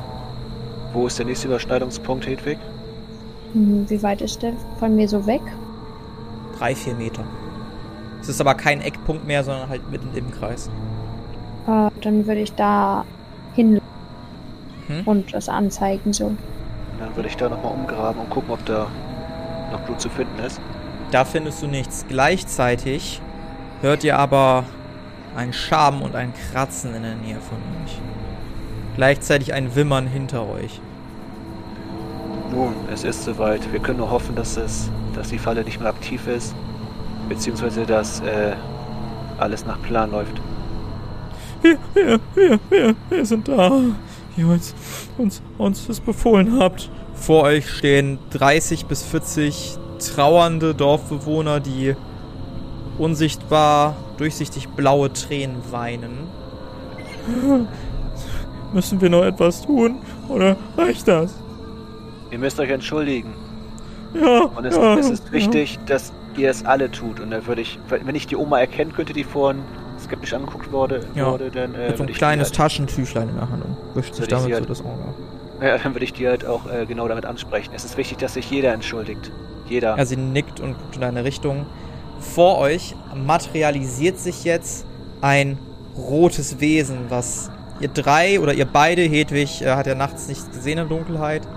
[0.91, 2.57] Wo ist der nächste Überschneidungspunkt, Hedwig?
[3.53, 5.41] Hm, Wie weit ist der von mir so weg?
[6.57, 7.23] Drei, vier Meter.
[8.21, 10.69] Es ist aber kein Eckpunkt mehr, sondern halt mitten im Kreis.
[11.67, 13.05] Äh, dann würde ich da
[13.55, 13.79] hin
[14.87, 15.01] Hm?
[15.05, 16.31] und das anzeigen so.
[16.99, 18.87] Dann würde ich da nochmal umgraben und gucken, ob da
[19.71, 20.61] noch Blut zu finden ist.
[21.11, 22.05] Da findest du nichts.
[22.07, 23.21] Gleichzeitig
[23.81, 24.63] hört ihr aber
[25.35, 27.99] ein Schaben und ein Kratzen in der Nähe von euch.
[28.95, 30.79] Gleichzeitig ein Wimmern hinter euch.
[32.51, 33.71] Nun, es ist soweit.
[33.73, 36.55] Wir können nur hoffen, dass es, dass die Falle nicht mehr aktiv ist,
[37.29, 38.53] beziehungsweise dass äh,
[39.37, 40.41] alles nach Plan läuft.
[41.61, 43.71] Wir, wir, wir, wir, wir sind da.
[44.35, 44.75] Wie ihr uns,
[45.17, 46.89] uns, uns das befohlen habt.
[47.13, 51.95] Vor euch stehen 30 bis 40 trauernde Dorfbewohner, die
[52.97, 56.27] unsichtbar, durchsichtig blaue Tränen weinen.
[58.73, 59.99] Müssen wir noch etwas tun?
[60.27, 61.35] Oder reicht das?
[62.31, 63.33] Ihr müsst euch entschuldigen.
[64.21, 64.43] Ja.
[64.55, 67.19] Und es, ja, es ist wichtig, dass ihr es alle tut.
[67.19, 69.61] Und dann würde ich, wenn ich die Oma erkennen könnte, die vorhin
[70.01, 73.29] skeptisch angeguckt wurde, Ja, wurde dann äh, Mit so würde ein ich kleines halt, Taschentüchlein
[73.29, 74.89] in der Hand und wischt sich damit so halt- das Auge.
[75.03, 75.15] ab.
[75.63, 77.71] ja, dann würde ich die halt auch äh, genau damit ansprechen.
[77.75, 79.31] Es ist wichtig, dass sich jeder entschuldigt.
[79.67, 79.97] Jeder.
[79.97, 81.65] Ja, sie nickt und guckt in deine Richtung.
[82.19, 84.85] Vor euch materialisiert sich jetzt
[85.21, 85.57] ein
[85.97, 87.49] rotes Wesen, was
[87.79, 91.47] ihr drei oder ihr beide, Hedwig äh, hat ja nachts nicht gesehen in der Dunkelheit,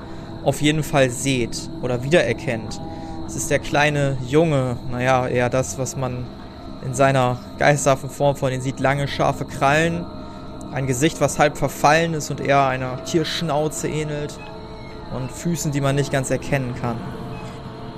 [0.44, 2.80] auf jeden Fall seht oder wiedererkennt.
[3.26, 6.24] Es ist der kleine Junge, naja, eher das, was man
[6.84, 8.80] in seiner geisterhaften Form von ihm sieht.
[8.80, 10.06] Lange, scharfe Krallen,
[10.72, 14.38] ein Gesicht, was halb verfallen ist und eher einer Tierschnauze ähnelt.
[15.14, 16.96] Und Füßen, die man nicht ganz erkennen kann.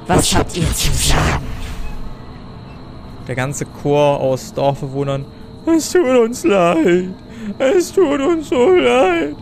[0.07, 1.45] Was habt ihr zu sagen?
[3.27, 5.25] Der ganze Chor aus Dorfbewohnern.
[5.67, 7.11] Es tut uns leid.
[7.59, 9.35] Es tut uns so leid,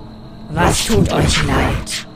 [0.51, 2.08] Was tut euch leid?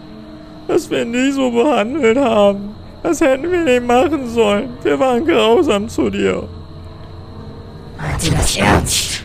[0.68, 2.74] Dass wir ihn nie so behandelt haben.
[3.02, 4.70] Das hätten wir nicht machen sollen.
[4.82, 6.48] Wir waren grausam zu dir.
[7.98, 9.24] Meint ihr das ernst?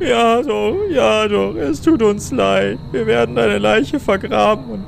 [0.00, 2.78] Ja doch, ja doch, es tut uns leid.
[2.90, 4.84] Wir werden deine Leiche vergraben und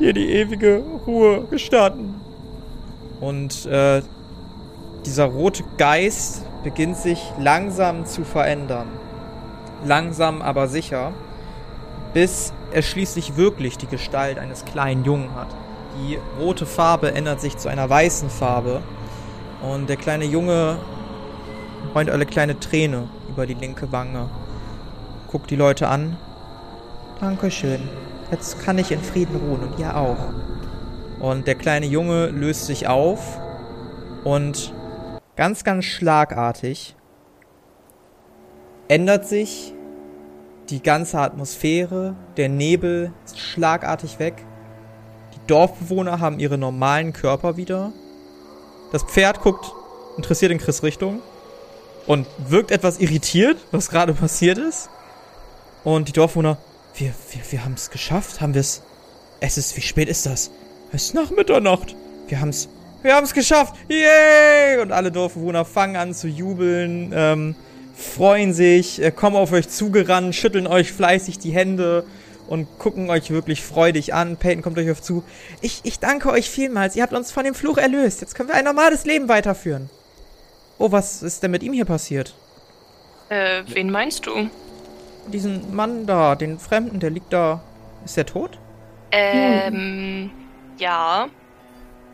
[0.00, 2.14] dir die ewige Ruhe gestatten.
[3.20, 4.00] Und äh,
[5.04, 8.88] dieser rote Geist beginnt sich langsam zu verändern.
[9.84, 11.12] Langsam aber sicher,
[12.14, 15.48] bis er schließlich wirklich die Gestalt eines kleinen Jungen hat.
[15.98, 18.82] Die rote Farbe ändert sich zu einer weißen Farbe
[19.62, 20.78] und der kleine Junge
[21.94, 24.28] heult eine kleine Träne über die linke Wange.
[25.28, 26.16] Guckt die Leute an.
[27.20, 27.88] Dankeschön.
[28.30, 30.18] Jetzt kann ich in Frieden ruhen und ihr auch.
[31.20, 33.40] Und der kleine Junge löst sich auf
[34.24, 34.74] und
[35.36, 36.96] ganz, ganz schlagartig
[38.88, 39.72] ändert sich
[40.68, 44.34] die ganze Atmosphäre, der Nebel ist schlagartig weg.
[45.34, 47.92] Die Dorfbewohner haben ihre normalen Körper wieder.
[48.92, 49.72] Das Pferd guckt
[50.16, 51.20] interessiert in Chris Richtung
[52.06, 54.88] und wirkt etwas irritiert, was gerade passiert ist.
[55.84, 56.58] Und die Dorfbewohner,
[56.94, 58.82] wir, wir, wir haben es geschafft, haben wir es.
[59.38, 60.50] Es ist, wie spät ist das?
[60.92, 61.94] Es ist nach Mitternacht.
[62.28, 62.68] Wir haben es,
[63.02, 63.74] wir haben es geschafft.
[63.88, 64.80] Yay!
[64.80, 67.54] Und alle Dorfbewohner fangen an zu jubeln, ähm,
[67.96, 72.04] freuen sich, äh, kommen auf euch zugerannt, schütteln euch fleißig die Hände
[72.46, 74.36] und gucken euch wirklich freudig an.
[74.36, 75.24] Peyton kommt euch auf zu.
[75.62, 76.94] Ich, ich danke euch vielmals.
[76.94, 78.20] Ihr habt uns von dem Fluch erlöst.
[78.20, 79.90] Jetzt können wir ein normales Leben weiterführen.
[80.78, 82.34] Oh, was ist denn mit ihm hier passiert?
[83.30, 84.50] Äh, wen meinst du?
[85.28, 87.62] Diesen Mann da, den Fremden, der liegt da.
[88.04, 88.58] Ist der tot?
[89.10, 90.30] Ähm,
[90.78, 91.28] ja.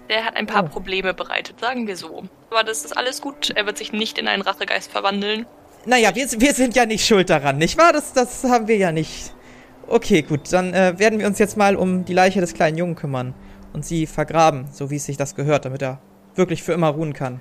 [0.08, 0.68] Der hat ein paar Oh.
[0.68, 2.22] Probleme bereitet, sagen wir so.
[2.50, 3.50] Aber das ist alles gut.
[3.50, 5.44] Er wird sich nicht in einen Rachegeist verwandeln.
[5.84, 7.92] Naja, wir, wir sind ja nicht schuld daran, nicht wahr?
[7.92, 9.34] Das, das haben wir ja nicht.
[9.88, 12.94] Okay, gut, dann äh, werden wir uns jetzt mal um die Leiche des kleinen Jungen
[12.94, 13.34] kümmern
[13.72, 16.00] und sie vergraben, so wie es sich das gehört, damit er
[16.36, 17.40] wirklich für immer ruhen kann.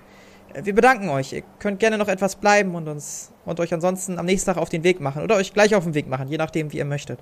[0.53, 1.33] Äh, Wir bedanken euch.
[1.33, 4.69] Ihr könnt gerne noch etwas bleiben und uns und euch ansonsten am nächsten Tag auf
[4.69, 7.19] den Weg machen oder euch gleich auf den Weg machen, je nachdem, wie ihr möchtet.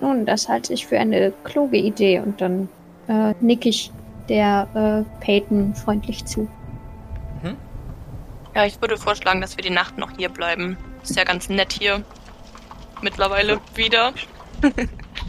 [0.00, 2.68] Nun, das halte ich für eine kluge Idee und dann
[3.08, 3.92] äh, nick ich
[4.28, 6.48] der äh, Peyton freundlich zu.
[8.54, 10.76] Ja, ich würde vorschlagen, dass wir die Nacht noch hier bleiben.
[11.02, 12.02] Ist ja ganz nett hier.
[13.02, 14.12] Mittlerweile wieder.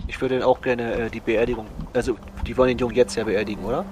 [0.07, 1.65] Ich würde auch gerne äh, die Beerdigung.
[1.93, 3.83] Also, die wollen den Jungen jetzt ja beerdigen, oder?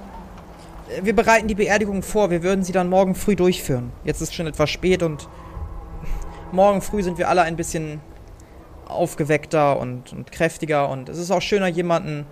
[0.90, 2.30] Äh, Wir bereiten die Beerdigung vor.
[2.30, 3.92] Wir würden sie dann morgen früh durchführen.
[4.04, 5.28] Jetzt ist schon etwas spät und
[6.52, 8.00] morgen früh sind wir alle ein bisschen
[8.88, 10.90] aufgeweckter und, und kräftiger.
[10.90, 12.26] Und es ist auch schöner, jemanden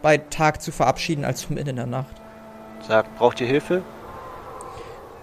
[0.00, 2.14] bei Tag zu verabschieden, als mitten in der Nacht.
[2.86, 3.82] Sagt, braucht ihr Hilfe?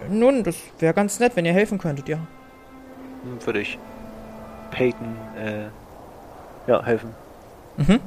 [0.10, 2.18] Nun, das wäre ganz nett, wenn ihr helfen könntet, ja.
[3.24, 3.78] Hm, würde ich
[4.72, 5.68] Peyton, äh,
[6.68, 7.10] ja, helfen.
[7.78, 8.00] Mhm.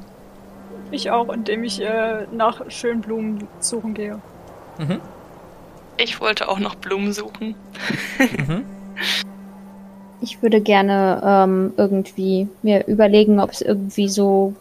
[0.91, 4.19] Ich auch, indem ich äh, nach schönen Blumen suchen gehe.
[4.77, 4.99] Mhm.
[5.97, 7.55] Ich wollte auch noch Blumen suchen.
[8.19, 8.65] Mhm.
[10.21, 14.53] Ich würde gerne ähm, irgendwie mir überlegen, ob es irgendwie so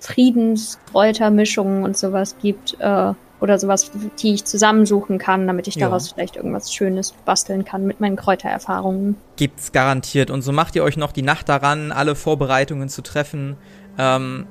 [0.00, 3.12] Friedenskräutermischungen und sowas gibt äh,
[3.42, 3.90] oder sowas,
[4.20, 5.88] die ich zusammensuchen kann, damit ich Ja.
[5.88, 9.16] daraus vielleicht irgendwas Schönes basteln kann mit meinen Kräutererfahrungen.
[9.36, 10.30] Gibt's garantiert.
[10.30, 13.56] Und so macht ihr euch noch die Nacht daran, alle Vorbereitungen zu treffen.
[13.98, 14.46] Ähm,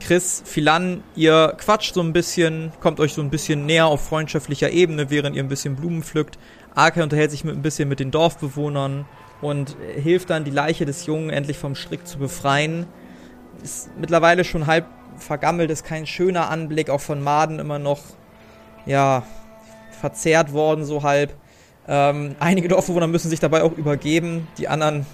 [0.00, 4.70] Chris, Philan, ihr quatscht so ein bisschen, kommt euch so ein bisschen näher auf freundschaftlicher
[4.70, 6.38] Ebene, während ihr ein bisschen Blumen pflückt.
[6.74, 9.04] Arke unterhält sich mit ein bisschen mit den Dorfbewohnern
[9.40, 12.86] und hilft dann, die Leiche des Jungen endlich vom Strick zu befreien.
[13.62, 14.86] Ist mittlerweile schon halb
[15.18, 18.00] vergammelt, ist kein schöner Anblick, auch von Maden immer noch,
[18.86, 19.22] ja,
[20.00, 21.34] verzehrt worden, so halb.
[21.88, 24.48] Ähm, einige Dorfbewohner müssen sich dabei auch übergeben.
[24.58, 25.06] Die anderen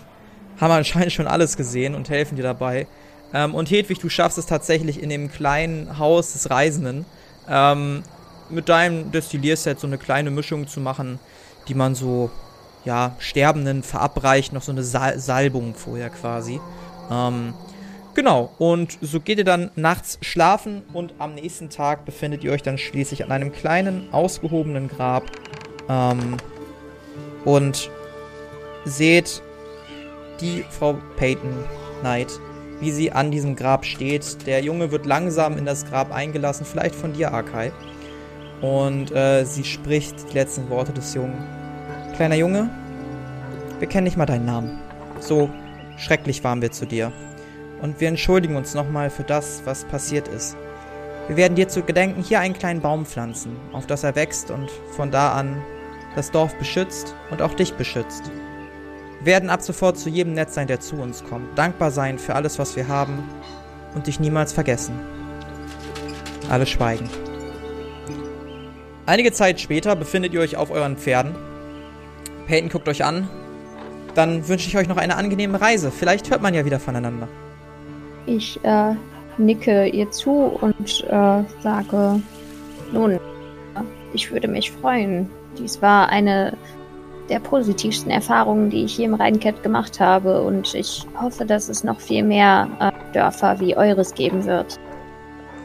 [0.60, 2.86] haben anscheinend schon alles gesehen und helfen dir dabei.
[3.32, 7.04] Ähm, und Hedwig, du schaffst es tatsächlich in dem kleinen Haus des Reisenden
[7.48, 8.02] ähm,
[8.50, 11.18] mit deinem Destillierset so eine kleine Mischung zu machen,
[11.68, 12.30] die man so,
[12.84, 16.60] ja, Sterbenden verabreicht, noch so eine Sal Salbung vorher quasi.
[17.10, 17.52] Ähm,
[18.18, 22.64] genau, und so geht ihr dann nachts schlafen und am nächsten Tag befindet ihr euch
[22.64, 25.22] dann schließlich an einem kleinen, ausgehobenen Grab.
[25.88, 26.36] Ähm,
[27.44, 27.88] und
[28.84, 29.40] seht
[30.40, 31.64] die Frau Peyton
[32.00, 32.40] Knight,
[32.80, 34.44] wie sie an diesem Grab steht.
[34.48, 37.70] Der Junge wird langsam in das Grab eingelassen, vielleicht von dir, Arkai.
[38.60, 41.46] Und äh, sie spricht die letzten Worte des Jungen.
[42.16, 42.68] Kleiner Junge,
[43.78, 44.80] bekenne nicht mal deinen Namen.
[45.20, 45.48] So
[45.96, 47.12] schrecklich waren wir zu dir.
[47.80, 50.56] Und wir entschuldigen uns nochmal für das, was passiert ist.
[51.28, 54.70] Wir werden dir zu Gedenken hier einen kleinen Baum pflanzen, auf das er wächst und
[54.96, 55.62] von da an
[56.16, 58.30] das Dorf beschützt und auch dich beschützt.
[59.20, 62.34] Wir werden ab sofort zu jedem nett sein, der zu uns kommt, dankbar sein für
[62.34, 63.28] alles, was wir haben
[63.94, 64.98] und dich niemals vergessen.
[66.48, 67.10] Alle schweigen.
[69.06, 71.34] Einige Zeit später befindet ihr euch auf euren Pferden.
[72.46, 73.28] Peyton guckt euch an.
[74.14, 75.90] Dann wünsche ich euch noch eine angenehme Reise.
[75.90, 77.28] Vielleicht hört man ja wieder voneinander.
[78.28, 78.94] Ich äh,
[79.38, 82.20] nicke ihr zu und äh, sage,
[82.92, 83.18] nun,
[84.12, 85.30] ich würde mich freuen.
[85.58, 86.56] Dies war eine
[87.30, 91.84] der positivsten Erfahrungen, die ich hier im Rheincat gemacht habe und ich hoffe, dass es
[91.84, 94.78] noch viel mehr äh, Dörfer wie eures geben wird.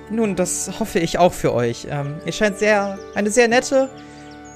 [0.09, 1.87] Nun, das hoffe ich auch für euch.
[1.89, 3.89] Ähm, ihr scheint sehr, eine sehr nette,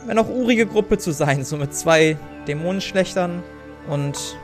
[0.05, 3.43] wenn auch urige Gruppe zu sein, so mit zwei Dämonenschlechtern
[3.89, 4.38] und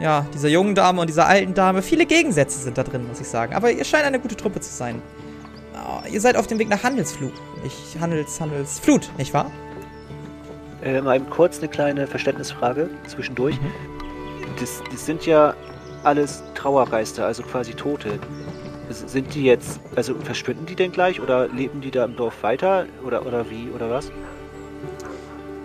[0.00, 1.82] ja, dieser jungen Dame und dieser alten Dame.
[1.82, 3.54] Viele Gegensätze sind da drin, muss ich sagen.
[3.54, 5.00] Aber ihr scheint eine gute Truppe zu sein.
[5.74, 7.32] Oh, ihr seid auf dem Weg nach Handelsflug.
[7.64, 9.50] Ich Handels, Handelsflut, nicht wahr?
[10.82, 13.60] Äh, mal eben kurz eine kleine Verständnisfrage zwischendurch.
[13.60, 13.72] Mhm.
[14.60, 15.54] Das, das sind ja
[16.02, 18.18] alles Trauergeister, also quasi Tote.
[18.88, 22.86] Sind die jetzt, also verschwinden die denn gleich oder leben die da im Dorf weiter
[23.04, 24.12] oder, oder wie oder was?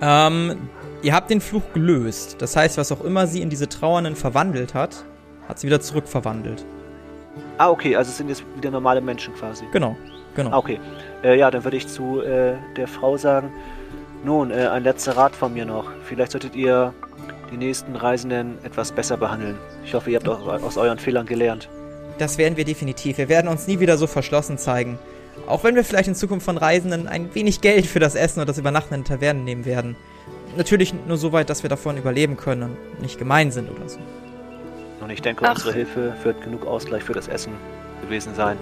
[0.01, 0.69] Ähm,
[1.01, 2.37] ihr habt den Fluch gelöst.
[2.39, 5.03] Das heißt, was auch immer sie in diese Trauernden verwandelt hat,
[5.47, 6.65] hat sie wieder zurückverwandelt.
[7.57, 9.65] Ah, okay, also es sind jetzt wieder normale Menschen quasi.
[9.71, 9.95] Genau,
[10.35, 10.51] genau.
[10.51, 10.79] Ah, okay.
[11.23, 13.51] Äh, ja, dann würde ich zu äh, der Frau sagen,
[14.23, 15.91] nun, äh, ein letzter Rat von mir noch.
[16.03, 16.93] Vielleicht solltet ihr
[17.51, 19.57] die nächsten Reisenden etwas besser behandeln.
[19.83, 21.69] Ich hoffe, ihr habt auch aus euren Fehlern gelernt.
[22.17, 23.17] Das werden wir definitiv.
[23.17, 24.99] Wir werden uns nie wieder so verschlossen zeigen.
[25.47, 28.49] Auch wenn wir vielleicht in Zukunft von Reisenden ein wenig Geld für das Essen und
[28.49, 29.95] das Übernachten in Tavernen nehmen werden.
[30.57, 33.99] Natürlich nur so weit, dass wir davon überleben können und nicht gemein sind oder so.
[35.01, 35.55] Und ich denke, Ach.
[35.55, 37.53] unsere Hilfe wird genug Ausgleich für das Essen
[38.01, 38.57] gewesen sein.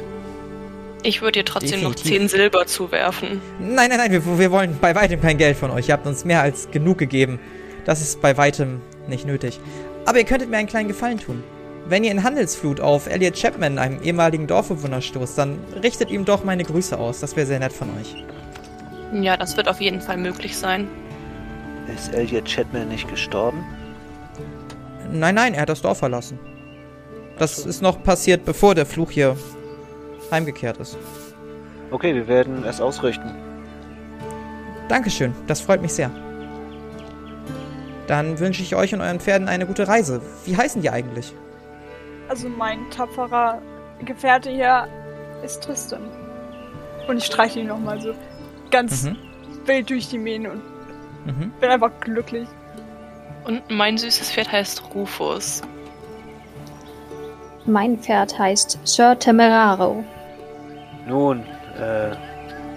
[1.04, 2.30] Ich würde dir trotzdem noch Definitiv.
[2.30, 3.42] 10 Silber zuwerfen.
[3.60, 5.88] Nein, nein, nein, wir, wir wollen bei weitem kein Geld von euch.
[5.88, 7.40] Ihr habt uns mehr als genug gegeben.
[7.86, 9.60] Das ist bei weitem nicht nötig.
[10.06, 11.44] Aber ihr könntet mir einen kleinen Gefallen tun.
[11.88, 16.44] Wenn ihr in Handelsflut auf Elliot Chapman, einem ehemaligen Dorfbewohner, stoßt, dann richtet ihm doch
[16.44, 17.20] meine Grüße aus.
[17.20, 18.16] Das wäre sehr nett von euch.
[19.14, 20.88] Ja, das wird auf jeden Fall möglich sein.
[21.96, 23.64] Ist Elliot Chatman nicht gestorben?
[25.12, 26.40] Nein, nein, er hat das Dorf verlassen.
[27.38, 29.36] Das ist noch passiert, bevor der Fluch hier
[30.32, 30.98] heimgekehrt ist.
[31.92, 33.34] Okay, wir werden es ausrichten.
[34.88, 36.12] Dankeschön, das freut mich sehr.
[38.08, 40.22] Dann wünsche ich euch und euren Pferden eine gute Reise.
[40.46, 41.34] Wie heißen die eigentlich?
[42.28, 43.62] Also mein tapferer
[44.04, 44.88] Gefährte hier
[45.44, 46.02] ist Tristan.
[47.08, 48.14] Und ich streiche ihn nochmal so
[48.72, 49.18] ganz Mhm.
[49.66, 50.62] wild durch die Mähne und
[51.26, 51.52] Mhm.
[51.60, 52.48] bin einfach glücklich.
[53.46, 55.62] Und mein süßes Pferd heißt Rufus.
[57.66, 60.04] Mein Pferd heißt Sir Temeraro.
[61.08, 61.40] Nun,
[61.80, 62.12] äh,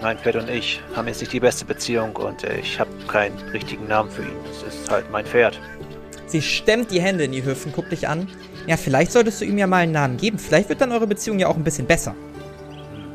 [0.01, 3.37] mein Pferd und ich haben jetzt nicht die beste Beziehung und äh, ich habe keinen
[3.51, 4.37] richtigen Namen für ihn.
[4.51, 5.59] Es ist halt mein Pferd.
[6.27, 8.27] Sie stemmt die Hände in die Hüften, guckt dich an.
[8.67, 10.39] Ja, vielleicht solltest du ihm ja mal einen Namen geben.
[10.39, 12.15] Vielleicht wird dann eure Beziehung ja auch ein bisschen besser.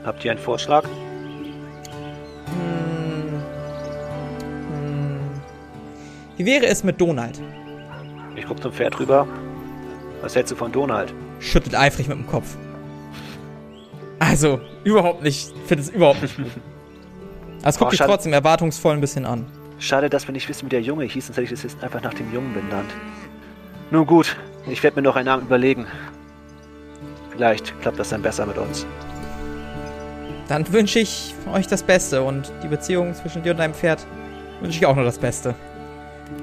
[0.04, 0.84] Habt ihr einen Vorschlag?
[6.38, 7.40] Wie wäre es mit Donald?
[8.36, 9.26] Ich guck zum Pferd rüber.
[10.22, 11.12] Was hältst du von Donald?
[11.40, 12.56] Schüttelt eifrig mit dem Kopf.
[14.20, 15.52] Also, überhaupt nicht.
[15.54, 16.46] Ich finde es überhaupt nicht gut.
[17.64, 19.46] Also guckt Oh, dich trotzdem erwartungsvoll ein bisschen an.
[19.80, 22.02] Schade, dass wir nicht wissen, wie der Junge hieß, sonst hätte ich das jetzt einfach
[22.02, 22.90] nach dem Jungen benannt.
[23.90, 24.36] Nun gut,
[24.68, 25.86] ich werde mir noch einen Namen überlegen.
[27.30, 28.86] Vielleicht klappt das dann besser mit uns.
[30.46, 34.06] Dann wünsche ich euch das Beste und die Beziehung zwischen dir und deinem Pferd
[34.60, 35.54] wünsche ich auch nur das Beste.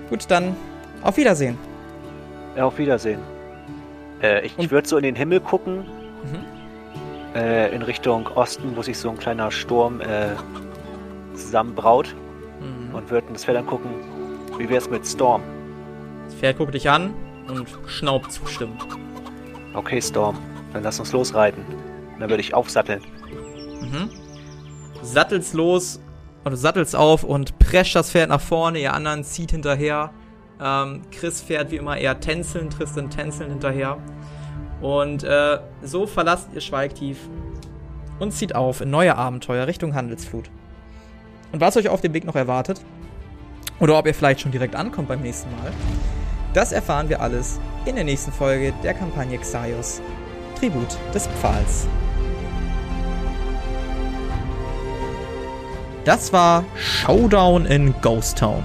[0.09, 0.55] Gut, dann
[1.01, 1.57] auf Wiedersehen.
[2.55, 3.19] Ja, auf Wiedersehen.
[4.21, 5.86] Äh, ich würde so in den Himmel gucken,
[6.23, 7.36] Mhm.
[7.36, 10.29] äh, in Richtung Osten, wo sich so ein kleiner Sturm äh,
[11.36, 12.15] zusammenbraut
[12.61, 12.95] Mhm.
[12.95, 13.89] und würde das Pferd angucken,
[14.57, 15.41] wie wär's mit Storm?
[16.25, 17.13] Das Pferd guckt dich an
[17.47, 18.81] und schnaubt zustimmend.
[19.73, 20.38] Okay, Storm,
[20.73, 21.63] dann lass uns losreiten.
[22.19, 23.01] Dann würde ich aufsatteln.
[23.81, 24.09] Mhm.
[25.01, 25.99] Sattelst los
[26.45, 30.11] und du sattelst auf und prescht das Pferd nach vorne, ihr anderen zieht hinterher.
[30.61, 33.97] Ähm, Chris fährt wie immer eher tänzelnd, Tristan tänzelnd hinterher.
[34.79, 37.17] Und äh, so verlasst ihr Schweigtief
[38.19, 40.51] und zieht auf in neue Abenteuer Richtung Handelsflut.
[41.51, 42.79] Und was euch auf dem Weg noch erwartet,
[43.79, 45.71] oder ob ihr vielleicht schon direkt ankommt beim nächsten Mal,
[46.53, 49.99] das erfahren wir alles in der nächsten Folge der Kampagne Xaios,
[50.59, 51.87] Tribut des Pfahls.
[56.05, 58.63] Das war Showdown in Ghost Town.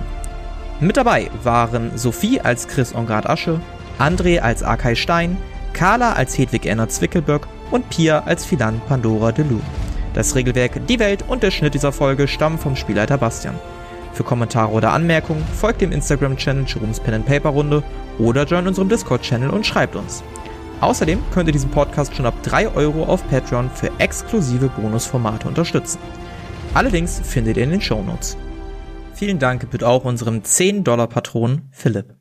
[0.79, 3.59] Mit dabei waren Sophie als Chris Engard Asche,
[3.99, 5.39] André als Arkay Stein,
[5.73, 9.61] Carla als Hedwig Erna Zwickelböck und Pia als Philan Pandora Delou.
[10.13, 13.59] Das Regelwerk, die Welt und der Schnitt dieser Folge stammen vom Spielleiter Bastian.
[14.13, 17.83] Für Kommentare oder Anmerkungen folgt dem Instagram-Channel Jerome's Pen and Paper Runde
[18.19, 20.23] oder join unserem Discord-Channel und schreibt uns.
[20.83, 25.99] Außerdem könnt ihr diesen Podcast schon ab 3 Euro auf Patreon für exklusive Bonusformate unterstützen.
[26.73, 28.37] Alle Links findet ihr in den Shownotes.
[29.13, 32.20] Vielen Dank bitte auch unserem 10-Dollar-Patron Philipp.